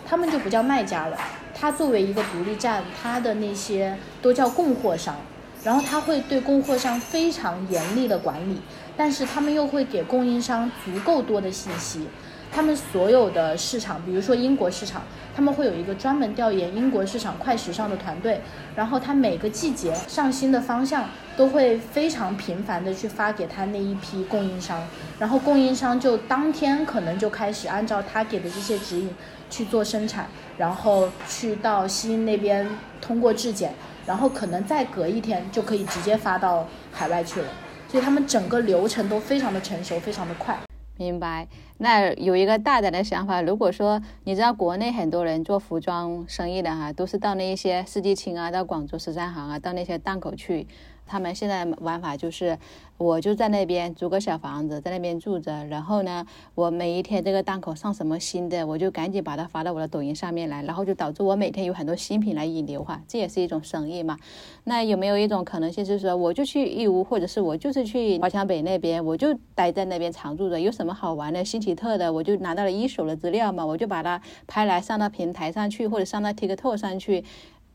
[0.06, 1.16] 他们就不叫卖家了，
[1.54, 5.14] 他作为一个独立站，他的那些都叫供货商，
[5.62, 8.60] 然后他会对供货商非常严厉的管理，
[8.96, 12.08] 但是他们又会给供应商足够多的信息。
[12.52, 15.02] 他们所有的市场，比如说英国市场，
[15.34, 18.40] 他们会有一个专门调研英国市场快时尚的团队，
[18.74, 24.82] 然后他每个季节上新的方向都会非常频繁的去发给他那一批供应商，
[25.18, 29.10] 然后供应商就当天可能就开始按照他给的这些指引
[29.48, 30.28] 去做生产，
[30.58, 32.68] 然后去到西英那边
[33.00, 33.72] 通过质检，
[34.04, 37.48] 然后可能再隔一天就可以直接发到海外去了，
[37.88, 40.58] 所以他们整个流程都非常的成熟，非常的快。
[40.96, 41.48] 明白，
[41.82, 50.66] 那有一个大胆的想法，如果说你知道国内很多人做服装生意的哈，都是到那一些四季青啊，到广州十三行啊，到那些档口去。
[51.06, 52.56] 他们现在玩法就是，
[52.96, 56.24] 我就在那边租个小房子，在那边住着，然后呢，
[56.54, 64.16] 我每一天这个档口上什么新的，我就赶紧把它发到我的抖音上面来，然后就导致我每天有很多新品来引流哈，这也是一种生意嘛。
[64.62, 77.24] 那有没有一种可能性就是说，我就去义乌，或者是我就是去华强北那边，我就待在那边常住着，有什么好玩的、新奇奇特的，我就拿到了一手的资料嘛，我就把它拍来上到平台上去，或者上到 TikTok 上去。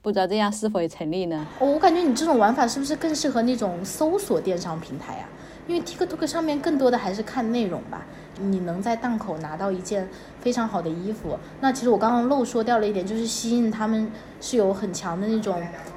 [0.02, 1.48] 不知道这样是否也成立呢？
[1.60, 5.30] 我感觉你这种玩法是不是更适合那种搜索电商平台啊？
[5.66, 8.06] 因为 TikTok 上面更多的还是看内容吧。
[8.38, 10.08] 你能在档口拿到一件
[10.42, 15.56] 非常好的衣服，那其实我刚刚漏说掉了一点，就是吸引他们是有很强的那种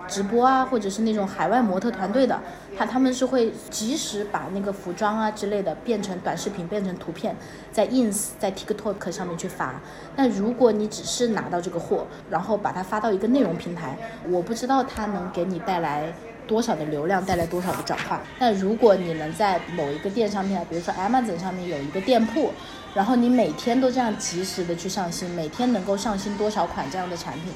[0.08, 2.40] 直播啊，或者是那种海外模特团队的，
[2.76, 7.36] 他他们是会及时把那个服装啊之类的变成短视频，变成图片，
[7.70, 9.80] 在 Ins 在 TikTok 上面去发。
[10.16, 13.96] 但如果你只是拿到这个货，然后把它发到一个内容平台，
[14.28, 16.12] 我不知道它能给你带来。
[16.48, 18.22] 多少的流量带来多少的转化？
[18.38, 22.50] 那如果你能在某一个电商平台，比如说 Amazon 上面有一个店铺，
[22.94, 27.52] 然后你每天都这样及时的去上新，每天能够上新多少款这样的产品？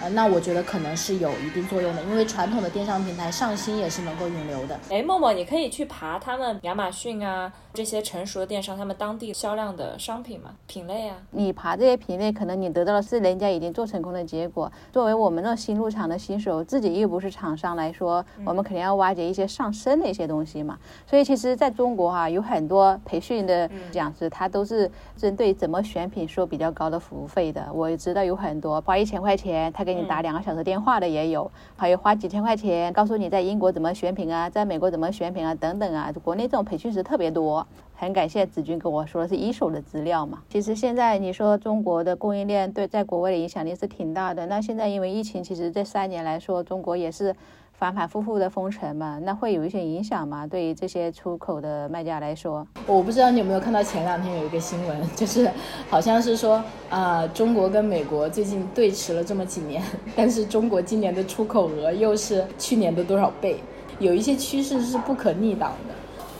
[0.00, 4.78] 呃，那我觉得可能是有一定作用的，因为传统的电商平台上新也是能够引流的。
[4.90, 11.16] 哎，默默，你可以去爬他们亚马逊啊这些成熟的电商，他们当地销量的商品嘛，品类啊。
[11.30, 14.72] 你爬这些品类，可能你得到的是人家已经做成功的结果。
[14.90, 20.78] 作为我们这种新入场的新手，自己又不是厂商来说，我们肯定要挖掘一些上升的一些东西嘛。
[21.06, 27.68] 所以其实在中国哈，有很多培训的讲师，他都是针对怎么选品收比较高的服务费的。
[27.74, 37.65] 我知道有很多花一千块钱，他给你打两个小时电话的也有，还有花几千块钱告诉你在英国怎么选品啊，在美国怎么选品啊等等啊，国内这种培训师特别多。
[37.96, 40.42] 很感谢子君跟我说是一手的资料嘛。
[40.48, 44.46] 其实现在你说中国的供应链对在国外的影响力是挺大的。
[44.46, 47.34] 那现在因为疫情，其实这三年来说，中国也是。
[47.78, 50.46] 反反复复的封城嘛，那会有一些影响嘛？
[50.46, 55.46] 对于这些出口的卖家来说，我不知道你有没有看到前两天有一个新闻，就是
[55.90, 59.82] 好像是说啊，中国跟美国最近对持了这么几年，
[60.16, 63.58] 但是中国今年的出口额又是去年的多少倍？
[63.98, 65.94] 有一些趋势是不可逆挡的。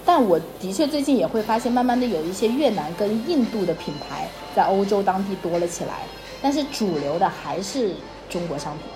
[0.06, 6.02] 但我的确最近也会发现，慢慢的有一些越南跟印度的品牌在欧洲当地多了起来，
[6.40, 7.92] 但是主流的还是
[8.30, 8.86] 中国商品，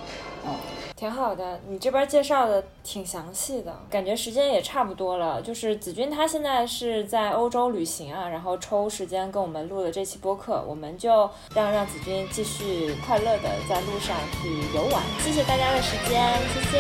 [1.01, 5.41] 挺好的，你这边介绍的挺详细的，感觉时间也差不多了。
[5.41, 15.03] 就是子君他现在是在欧洲旅行啊，然后抽时间跟我们录了这期播客，我们就让让子君继续快乐的在路上去游玩。
[15.21, 16.21] 谢谢大家的时间，
[16.53, 16.79] 谢谢，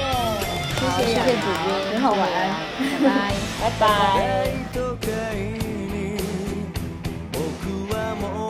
[0.74, 3.08] 谢谢谢谢子君，很好玩，拜拜
[3.58, 3.82] 拜拜。
[4.74, 5.08] 拜拜